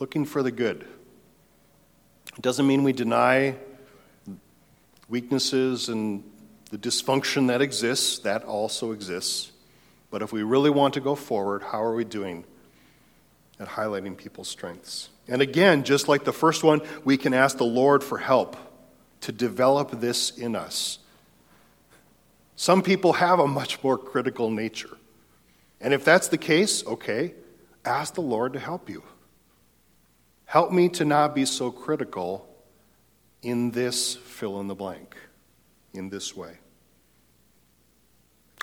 Looking 0.04 0.26
for 0.26 0.44
the 0.44 0.52
good. 0.52 0.86
It 2.36 2.42
doesn't 2.42 2.68
mean 2.68 2.84
we 2.84 2.92
deny 2.92 3.56
weaknesses 5.08 5.88
and 5.88 6.30
the 6.72 6.78
dysfunction 6.78 7.48
that 7.48 7.62
exists, 7.62 8.20
that 8.20 8.44
also 8.44 8.92
exists. 8.92 9.54
But 10.12 10.22
if 10.22 10.34
we 10.34 10.44
really 10.44 10.72
want 10.72 10.96
to 10.96 11.00
go 11.00 11.16
forward, 11.16 11.63
how 11.63 11.82
are 11.82 11.96
we 11.96 12.04
doing 12.04 12.44
at 13.62 13.70
highlighting 13.70 14.18
people's 14.18 14.50
strengths? 14.50 15.08
And 15.30 15.42
again, 15.42 15.86
just 15.86 16.10
like 16.10 16.26
the 16.26 16.34
first 16.34 16.66
one, 16.66 16.82
we 17.06 17.16
can 17.16 17.34
ask 17.34 17.58
the 17.58 17.63
Lord 17.63 18.04
for 18.04 18.18
help 18.18 18.58
to 19.22 19.32
develop 19.32 20.02
this 20.02 20.32
in 20.32 20.54
us. 20.54 21.00
Some 22.58 22.82
people 22.82 23.13
have 23.13 23.39
a 23.39 23.48
much 23.48 23.82
more 23.82 23.98
critical 23.98 24.52
nature. 24.52 24.98
And 25.80 25.94
if 25.94 26.04
that's 26.04 26.28
the 26.28 26.38
case, 26.38 26.86
okay, 26.86 27.36
ask 27.86 28.16
the 28.16 28.22
Lord 28.22 28.52
to 28.52 28.60
help 28.60 28.89
you. 28.89 29.02
Help 30.54 30.72
me 30.72 30.88
to 30.88 31.04
not 31.04 31.34
be 31.34 31.46
so 31.46 31.72
critical 31.72 32.48
in 33.42 33.72
this 33.72 34.13
fill 34.13 34.60
in 34.60 34.68
the 34.68 34.76
blank, 34.76 35.18
in 35.96 36.10
this 36.10 36.38
way. 36.38 36.60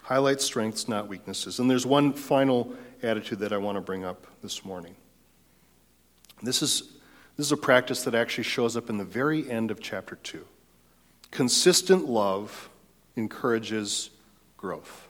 Highlight 0.04 0.40
strengths, 0.40 0.86
not 0.86 1.08
weaknesses. 1.08 1.58
And 1.58 1.68
there's 1.68 1.84
one 1.84 2.12
final 2.12 2.72
attitude 3.02 3.40
that 3.40 3.52
I 3.52 3.56
want 3.56 3.74
to 3.74 3.80
bring 3.80 4.04
up 4.04 4.24
this 4.40 4.64
morning. 4.64 4.94
This 6.40 6.62
is, 6.62 6.92
this 7.36 7.46
is 7.46 7.50
a 7.50 7.56
practice 7.56 8.04
that 8.04 8.14
actually 8.14 8.44
shows 8.44 8.76
up 8.76 8.88
in 8.88 8.96
the 8.96 9.04
very 9.04 9.50
end 9.50 9.72
of 9.72 9.80
chapter 9.80 10.14
2. 10.14 10.46
Consistent 11.32 12.04
love 12.08 12.70
encourages 13.16 14.10
growth. 14.56 15.08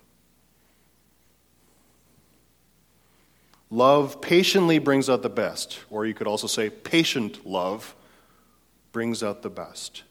Love 3.71 4.21
patiently 4.21 4.79
brings 4.79 5.09
out 5.09 5.23
the 5.23 5.31
best, 5.31 5.79
or 5.91 6.05
you 6.05 6.13
could 6.13 6.27
also 6.27 6.49
say 6.49 6.69
patient 6.69 7.47
love 7.47 7.95
brings 8.91 9.23
out 9.23 9.43
the 9.43 9.51
best. 9.51 10.03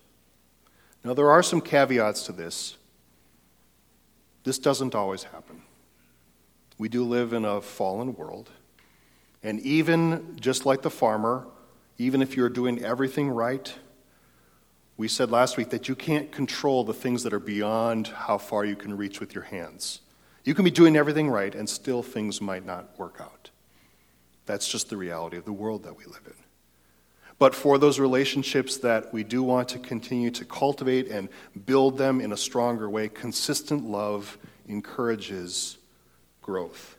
Now, 1.04 1.14
there 1.14 1.30
are 1.30 1.44
some 1.44 1.60
caveats 1.60 2.24
to 2.24 2.32
this. 2.32 2.78
This 4.44 4.60
doesn't 4.60 4.96
always 4.96 5.24
happen. 5.24 5.62
We 6.78 6.88
do 6.88 7.04
live 7.04 7.34
in 7.34 7.44
a 7.44 7.62
fallen 7.62 8.16
world. 8.16 8.50
And 9.44 9.60
even 9.62 10.38
just 10.40 10.66
like 10.66 10.82
the 10.82 10.90
farmer, 10.90 11.46
even 11.98 12.22
if 12.22 12.38
you're 12.38 12.50
doing 12.50 12.84
everything 12.84 13.30
right, 13.30 13.74
we 14.96 15.08
said 15.08 15.32
last 15.32 15.58
week 15.58 15.70
that 15.70 15.88
you 15.88 15.96
can't 15.96 16.32
control 16.32 16.84
the 16.84 16.94
things 16.94 17.24
that 17.24 17.34
are 17.34 17.40
beyond 17.40 18.08
how 18.08 18.38
far 18.38 18.66
you 18.66 18.76
can 18.76 18.96
reach 18.96 19.20
with 19.20 19.34
your 19.34 19.46
hands. 19.46 20.02
You 20.44 20.54
can 20.54 20.66
be 20.66 20.72
doing 20.72 20.96
everything 20.96 21.30
right, 21.30 21.54
and 21.54 21.70
still 21.70 22.02
things 22.02 22.42
might 22.42 22.66
not 22.66 22.98
work 22.98 23.18
out. 23.22 23.49
That's 24.50 24.68
just 24.68 24.90
the 24.90 24.98
reality 24.98 25.38
of 25.38 25.46
the 25.46 25.54
world 25.54 25.84
that 25.84 25.96
we 25.96 26.06
live 26.06 26.24
in. 26.26 26.34
But 27.38 27.54
for 27.54 27.78
those 27.78 28.00
relationships 28.00 28.78
that 28.78 29.14
we 29.14 29.24
do 29.24 29.44
want 29.44 29.70
to 29.70 29.78
continue 29.78 30.32
to 30.32 30.44
cultivate 30.44 31.08
and 31.08 31.30
build 31.68 32.00
them 32.00 32.20
in 32.20 32.32
a 32.32 32.36
stronger 32.36 32.90
way, 32.90 33.10
consistent 33.10 33.86
love 33.86 34.40
encourages 34.68 35.78
growth. 36.42 36.98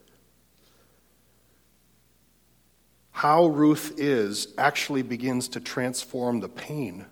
How 3.10 3.46
Ruth 3.46 3.94
is 3.98 4.54
actually 4.56 5.02
begins 5.02 5.48
to 5.48 5.60
transform 5.60 6.38
the 6.38 6.48
pain 6.48 7.04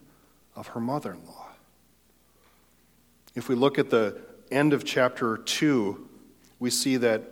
of 0.54 0.68
her 0.68 0.80
mother 0.80 1.14
in 1.14 1.26
law. 1.26 1.48
If 3.34 3.48
we 3.48 3.56
look 3.56 3.76
at 3.76 3.90
the 3.90 4.20
end 4.52 4.72
of 4.72 4.84
chapter 4.84 5.36
2, 5.36 6.08
we 6.60 6.70
see 6.70 6.96
that 6.98 7.24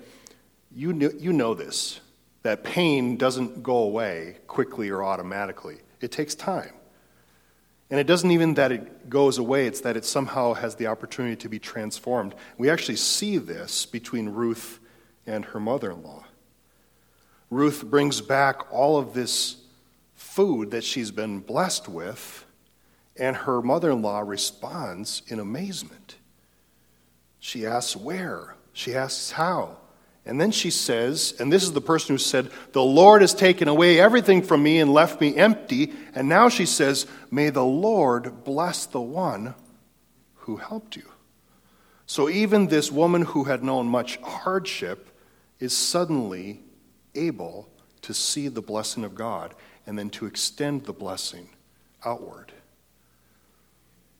you 0.75 0.92
know, 0.92 1.11
you 1.16 1.33
know 1.33 1.55
this 1.55 2.01
that 2.47 2.63
pain 2.63 3.17
doesn't 3.17 3.65
go 3.65 3.79
away 3.79 4.37
quickly 4.47 4.89
or 4.89 5.03
automatically. 5.03 5.79
It 6.01 6.13
takes 6.13 6.37
time. 6.37 6.71
And 7.91 7.99
it 7.99 8.07
doesn't 8.07 8.31
even 8.31 8.55
that 8.55 8.71
it 8.71 9.11
goes 9.11 9.39
away, 9.39 9.67
it's 9.67 9.81
that 9.81 9.97
it 9.97 10.05
somehow 10.05 10.55
has 10.55 10.77
the 10.77 10.87
opportunity 10.87 11.35
to 11.35 11.49
be 11.49 11.59
transformed. 11.59 12.37
We 12.57 12.71
actually 12.71 12.97
see 12.97 13.39
this 13.39 13.85
between 13.85 14.29
Ruth 14.29 14.79
and 15.27 15.45
her 15.47 15.59
mother 15.59 15.91
in 15.91 16.05
law. 16.05 16.25
Ruth 17.51 17.85
brings 17.85 18.21
back 18.21 18.73
all 18.73 18.97
of 18.97 19.13
this 19.13 19.57
food 20.15 20.71
that 20.71 20.85
she's 20.85 21.11
been 21.11 21.41
blessed 21.41 21.89
with, 21.89 22.45
and 23.17 23.35
her 23.35 23.61
mother 23.61 23.91
in 23.91 24.03
law 24.03 24.21
responds 24.21 25.23
in 25.27 25.41
amazement. 25.41 26.15
She 27.41 27.67
asks, 27.67 27.97
Where? 27.97 28.55
She 28.73 28.95
asks, 28.95 29.33
How? 29.33 29.79
And 30.27 30.41
then 30.41 30.51
she 30.51 30.71
says, 30.71 31.35
and 31.39 31.53
this 31.53 31.62
is 31.62 31.73
the 31.73 31.81
person 31.81 32.15
who 32.15 32.19
said, 32.19 32.51
The 32.73 32.83
Lord 32.83 33.21
has 33.21 33.33
taken 33.33 33.69
away 33.69 34.01
everything 34.01 34.43
from 34.43 34.62
me 34.62 34.81
and 34.81 34.93
left 34.93 35.21
me 35.21 35.37
empty. 35.37 35.93
And 36.17 36.29
now 36.29 36.49
she 36.49 36.67
says, 36.67 37.07
May 37.31 37.51
the 37.51 37.65
Lord 37.65 38.43
bless 38.43 38.87
the 38.87 39.01
one 39.01 39.55
who 40.35 40.57
helped 40.57 40.97
you. 40.97 41.05
So 42.07 42.29
even 42.29 42.67
this 42.67 42.91
woman 42.91 43.23
who 43.23 43.45
had 43.45 43.62
known 43.62 43.87
much 43.87 44.17
hardship 44.17 45.09
is 45.61 45.77
suddenly 45.77 46.61
able 47.15 47.69
to 48.03 48.12
see 48.12 48.49
the 48.49 48.62
blessing 48.62 49.05
of 49.05 49.15
God 49.15 49.55
and 49.87 49.97
then 49.97 50.11
to 50.11 50.27
extend 50.27 50.85
the 50.85 50.93
blessing 50.93 51.49
outward. 52.05 52.53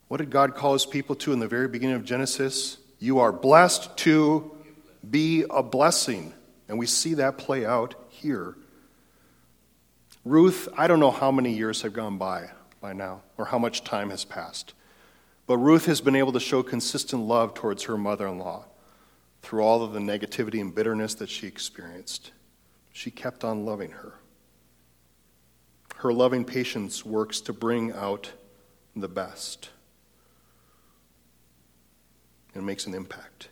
What 0.09 0.19
did 0.19 0.31
God 0.31 0.55
call 0.55 0.73
his 0.75 0.87
people 0.87 1.17
to 1.17 1.33
in 1.33 1.41
the 1.41 1.49
very 1.49 1.67
beginning 1.67 1.97
of 1.97 2.05
Genesis? 2.05 2.79
You 3.01 3.19
are 3.19 3.33
blessed 3.33 3.97
to 3.99 4.56
be 5.11 5.45
a 5.51 5.63
blessing. 5.63 6.33
And 6.69 6.79
we 6.79 6.87
see 6.87 7.15
that 7.15 7.39
play 7.39 7.65
out 7.65 7.95
here. 8.09 8.57
Ruth, 10.25 10.69
I 10.77 10.87
don't 10.87 11.01
know 11.01 11.13
how 11.13 11.31
many 11.31 11.53
years 11.53 11.83
have 11.83 11.93
gone 11.93 12.19
by 12.19 12.51
by 12.81 12.93
now 12.93 13.23
or 13.39 13.47
how 13.47 13.59
much 13.59 13.85
time 13.85 14.11
has 14.11 14.25
passed. 14.25 14.75
But 15.47 15.59
Ruth 15.59 15.87
has 15.87 16.01
been 16.01 16.17
able 16.17 16.33
to 16.33 16.41
show 16.41 16.63
consistent 16.63 17.23
love 17.23 17.55
towards 17.55 17.85
her 17.85 17.97
mother 17.97 18.27
in 18.27 18.39
law 18.39 18.65
through 19.43 19.63
all 19.63 19.85
of 19.85 19.93
the 19.93 20.01
negativity 20.01 20.61
and 20.61 20.75
bitterness 20.75 21.15
that 21.15 21.29
she 21.29 21.47
experienced. 21.47 22.33
She 22.93 23.13
kept 23.13 23.45
on 23.45 23.65
loving 23.65 23.93
her. 23.93 24.15
Her 25.97 26.13
loving 26.13 26.45
patience 26.45 27.07
works 27.07 27.41
to 27.43 27.53
bring 27.53 27.93
out 27.93 28.33
the 28.97 29.09
best 29.09 29.71
and 32.55 32.67
makes 32.67 32.87
an 32.87 32.95
impact. 32.95 33.49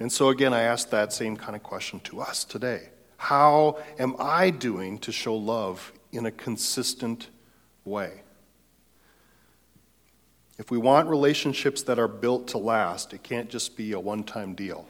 And 0.00 0.10
so, 0.10 0.28
again, 0.28 0.52
I 0.52 0.62
ask 0.62 0.90
that 0.90 1.12
same 1.12 1.36
kind 1.36 1.54
of 1.54 1.62
question 1.62 2.00
to 2.00 2.20
us 2.20 2.44
today. 2.44 2.88
How 3.16 3.78
am 3.98 4.16
I 4.18 4.50
doing 4.50 4.98
to 5.00 5.12
show 5.12 5.36
love 5.36 5.92
in 6.10 6.26
a 6.26 6.30
consistent 6.30 7.28
way? 7.84 8.22
If 10.58 10.70
we 10.70 10.78
want 10.78 11.08
relationships 11.08 11.82
that 11.84 11.98
are 11.98 12.08
built 12.08 12.48
to 12.48 12.58
last, 12.58 13.12
it 13.12 13.22
can't 13.22 13.48
just 13.48 13.76
be 13.76 13.92
a 13.92 14.00
one 14.00 14.24
time 14.24 14.54
deal. 14.54 14.86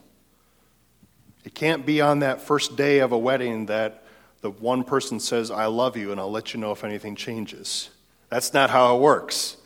It 1.44 1.54
can't 1.54 1.84
be 1.84 2.00
on 2.00 2.20
that 2.20 2.40
first 2.40 2.76
day 2.76 3.00
of 3.00 3.12
a 3.12 3.18
wedding 3.18 3.66
that 3.66 4.04
the 4.42 4.50
one 4.50 4.84
person 4.84 5.20
says, 5.20 5.50
I 5.50 5.66
love 5.66 5.96
you, 5.96 6.10
and 6.10 6.20
I'll 6.20 6.30
let 6.30 6.52
you 6.52 6.60
know 6.60 6.72
if 6.72 6.84
anything 6.84 7.16
changes. 7.16 7.90
That's 8.28 8.52
not 8.52 8.70
how 8.70 8.96
it 8.96 9.00
works. 9.00 9.56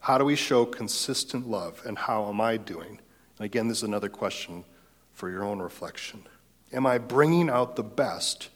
How 0.00 0.18
do 0.18 0.24
we 0.24 0.34
show 0.34 0.64
consistent 0.64 1.48
love, 1.48 1.82
and 1.86 1.96
how 1.96 2.28
am 2.28 2.40
I 2.40 2.56
doing? 2.56 2.98
And 3.38 3.44
again, 3.44 3.68
this 3.68 3.78
is 3.78 3.84
another 3.84 4.08
question 4.08 4.64
for 5.12 5.30
your 5.30 5.44
own 5.44 5.60
reflection. 5.60 6.26
Am 6.72 6.86
I 6.86 6.98
bringing 6.98 7.50
out 7.50 7.76
the 7.76 7.82
best 7.82 8.48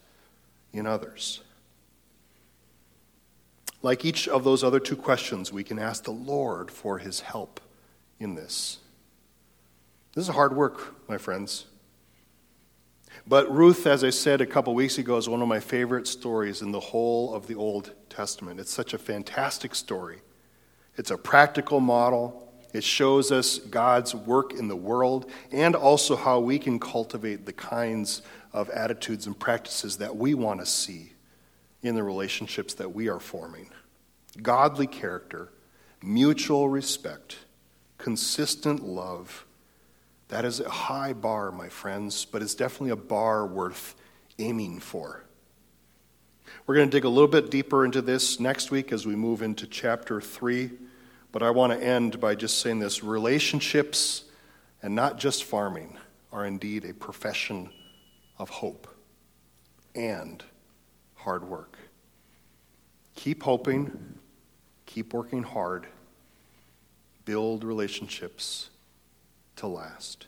in 0.73 0.87
others? 0.87 1.41
Like 3.81 4.03
each 4.03 4.27
of 4.27 4.43
those 4.43 4.63
other 4.63 4.79
two 4.79 4.95
questions, 4.95 5.53
we 5.53 5.63
can 5.63 5.77
ask 5.77 6.03
the 6.03 6.11
Lord 6.11 6.71
for 6.71 6.97
his 6.97 7.19
help 7.19 7.59
in 8.19 8.33
this. 8.33 8.79
This 10.15 10.27
is 10.27 10.33
hard 10.33 10.55
work, 10.55 10.95
my 11.07 11.19
friends. 11.19 11.65
But 13.27 13.53
Ruth, 13.53 13.85
as 13.85 14.03
I 14.03 14.09
said 14.09 14.41
a 14.41 14.45
couple 14.45 14.73
weeks 14.73 14.97
ago, 14.97 15.17
is 15.17 15.29
one 15.29 15.41
of 15.41 15.47
my 15.47 15.59
favorite 15.59 16.07
stories 16.07 16.61
in 16.61 16.71
the 16.71 16.79
whole 16.79 17.35
of 17.35 17.45
the 17.45 17.55
Old 17.55 17.91
Testament. 18.09 18.59
It's 18.59 18.73
such 18.73 18.93
a 18.93 18.97
fantastic 18.97 19.75
story. 19.75 20.21
It's 20.97 21.11
a 21.11 21.17
practical 21.17 21.79
model. 21.79 22.41
It 22.73 22.83
shows 22.83 23.31
us 23.31 23.59
God's 23.59 24.13
work 24.13 24.53
in 24.53 24.67
the 24.67 24.75
world 24.75 25.29
and 25.51 25.75
also 25.75 26.15
how 26.15 26.39
we 26.39 26.59
can 26.59 26.79
cultivate 26.79 27.45
the 27.45 27.53
kinds 27.53 28.21
of 28.53 28.69
attitudes 28.69 29.27
and 29.27 29.37
practices 29.37 29.97
that 29.97 30.15
we 30.15 30.33
want 30.33 30.59
to 30.59 30.65
see 30.65 31.13
in 31.81 31.95
the 31.95 32.03
relationships 32.03 32.73
that 32.75 32.93
we 32.93 33.09
are 33.09 33.19
forming. 33.19 33.69
Godly 34.41 34.87
character, 34.87 35.51
mutual 36.01 36.67
respect, 36.67 37.37
consistent 37.97 38.83
love. 38.83 39.45
That 40.29 40.45
is 40.45 40.59
a 40.59 40.69
high 40.69 41.13
bar, 41.13 41.51
my 41.51 41.69
friends, 41.69 42.25
but 42.25 42.41
it's 42.41 42.55
definitely 42.55 42.89
a 42.89 42.95
bar 42.95 43.45
worth 43.45 43.95
aiming 44.39 44.79
for. 44.79 45.23
We're 46.67 46.75
going 46.75 46.89
to 46.89 46.97
dig 46.97 47.05
a 47.05 47.09
little 47.09 47.27
bit 47.27 47.51
deeper 47.51 47.85
into 47.85 48.01
this 48.01 48.39
next 48.39 48.71
week 48.71 48.91
as 48.91 49.05
we 49.05 49.15
move 49.15 49.41
into 49.41 49.67
chapter 49.67 50.19
3. 50.19 50.71
But 51.35 51.43
I 51.43 51.49
want 51.49 51.73
to 51.73 51.85
end 51.85 52.21
by 52.21 52.33
just 52.33 52.59
saying 52.59 52.79
this 52.79 53.03
relationships 53.03 54.23
and 54.81 54.95
not 54.95 55.19
just 55.19 55.43
farming 55.43 55.97
are 56.31 56.45
indeed 56.45 56.85
a 56.85 56.93
profession 56.93 57.71
of 58.39 58.47
hope 58.47 58.87
and 59.93 60.41
hard 61.15 61.43
work. 61.43 61.77
Keep 63.15 63.43
hoping, 63.43 64.15
keep 64.85 65.13
working 65.13 65.43
hard, 65.43 65.87
build 67.25 67.65
relationships 67.65 68.69
to 69.57 69.67
last. 69.67 70.27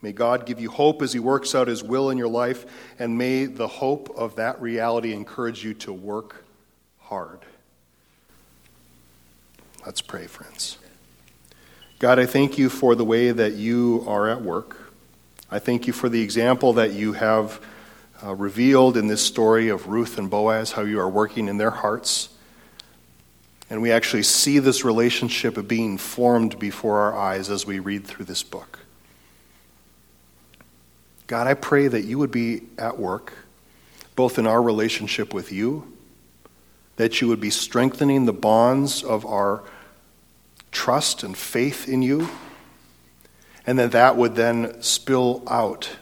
May 0.00 0.12
God 0.12 0.46
give 0.46 0.60
you 0.60 0.70
hope 0.70 1.02
as 1.02 1.12
He 1.12 1.18
works 1.18 1.56
out 1.56 1.66
His 1.66 1.82
will 1.82 2.08
in 2.08 2.18
your 2.18 2.28
life, 2.28 2.66
and 3.00 3.18
may 3.18 3.46
the 3.46 3.66
hope 3.66 4.14
of 4.16 4.36
that 4.36 4.62
reality 4.62 5.12
encourage 5.12 5.64
you 5.64 5.74
to 5.74 5.92
work 5.92 6.44
hard. 7.00 7.40
Let's 9.86 10.02
pray, 10.02 10.26
friends. 10.26 10.76
God, 12.00 12.18
I 12.18 12.26
thank 12.26 12.58
you 12.58 12.68
for 12.68 12.94
the 12.94 13.04
way 13.04 13.32
that 13.32 13.54
you 13.54 14.04
are 14.06 14.28
at 14.28 14.42
work. 14.42 14.92
I 15.50 15.58
thank 15.58 15.86
you 15.86 15.94
for 15.94 16.10
the 16.10 16.20
example 16.20 16.74
that 16.74 16.92
you 16.92 17.14
have 17.14 17.64
uh, 18.22 18.34
revealed 18.34 18.98
in 18.98 19.06
this 19.06 19.24
story 19.24 19.70
of 19.70 19.86
Ruth 19.86 20.18
and 20.18 20.28
Boaz, 20.28 20.72
how 20.72 20.82
you 20.82 21.00
are 21.00 21.08
working 21.08 21.48
in 21.48 21.56
their 21.56 21.70
hearts. 21.70 22.28
And 23.70 23.80
we 23.80 23.90
actually 23.90 24.22
see 24.22 24.58
this 24.58 24.84
relationship 24.84 25.66
being 25.66 25.96
formed 25.96 26.58
before 26.58 26.98
our 26.98 27.16
eyes 27.16 27.48
as 27.48 27.64
we 27.64 27.78
read 27.78 28.06
through 28.06 28.26
this 28.26 28.42
book. 28.42 28.80
God, 31.26 31.46
I 31.46 31.54
pray 31.54 31.88
that 31.88 32.04
you 32.04 32.18
would 32.18 32.30
be 32.30 32.64
at 32.76 32.98
work, 32.98 33.32
both 34.14 34.38
in 34.38 34.46
our 34.46 34.60
relationship 34.60 35.32
with 35.32 35.50
you 35.50 35.90
that 37.00 37.22
you 37.22 37.28
would 37.28 37.40
be 37.40 37.48
strengthening 37.48 38.26
the 38.26 38.32
bonds 38.32 39.02
of 39.02 39.24
our 39.24 39.62
trust 40.70 41.22
and 41.22 41.34
faith 41.34 41.88
in 41.88 42.02
you, 42.02 42.28
and 43.66 43.78
that 43.78 43.92
that 43.92 44.18
would 44.18 44.34
then 44.34 44.82
spill 44.82 45.42
out 45.48 45.96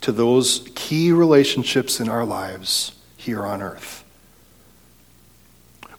to 0.00 0.10
those 0.10 0.68
key 0.74 1.12
relationships 1.12 2.00
in 2.00 2.08
our 2.08 2.24
lives 2.24 2.90
here 3.16 3.46
on 3.46 3.62
earth. 3.62 4.02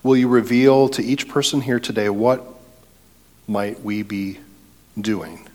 Will 0.04 0.18
you 0.18 0.28
reveal 0.28 0.90
to 0.90 1.02
each 1.02 1.30
person 1.30 1.62
here 1.62 1.80
today 1.80 2.10
what 2.10 2.46
might 3.48 3.82
we 3.82 4.04
be 4.04 4.40
doing 5.00 5.48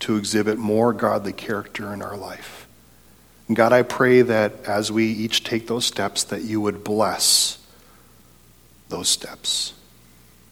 to 0.00 0.16
exhibit 0.16 0.58
more 0.58 0.92
godly 0.92 1.32
character 1.32 1.94
in 1.94 2.02
our 2.02 2.16
life? 2.16 2.66
And 3.46 3.56
God, 3.56 3.72
I 3.72 3.82
pray 3.82 4.22
that 4.22 4.64
as 4.64 4.90
we 4.90 5.06
each 5.06 5.44
take 5.44 5.68
those 5.68 5.84
steps, 5.84 6.24
that 6.24 6.42
you 6.42 6.60
would 6.60 6.82
bless 6.82 7.58
those 8.90 9.08
steps. 9.08 9.72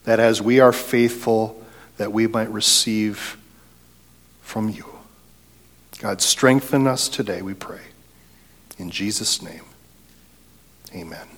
That 0.05 0.20
as 0.20 0.40
we 0.40 0.61
are 0.61 0.72
faithful, 0.72 1.62
that 1.98 2.12
we 2.12 2.27
might 2.27 2.51
receive 2.51 3.37
from 4.42 4.68
you. 4.68 4.87
God, 5.98 6.22
strengthen 6.22 6.87
us 6.87 7.09
today, 7.09 7.42
we 7.42 7.55
pray. 7.55 7.81
In 8.79 8.90
Jesus' 8.90 9.42
name, 9.42 9.64
Amen. 10.94 11.38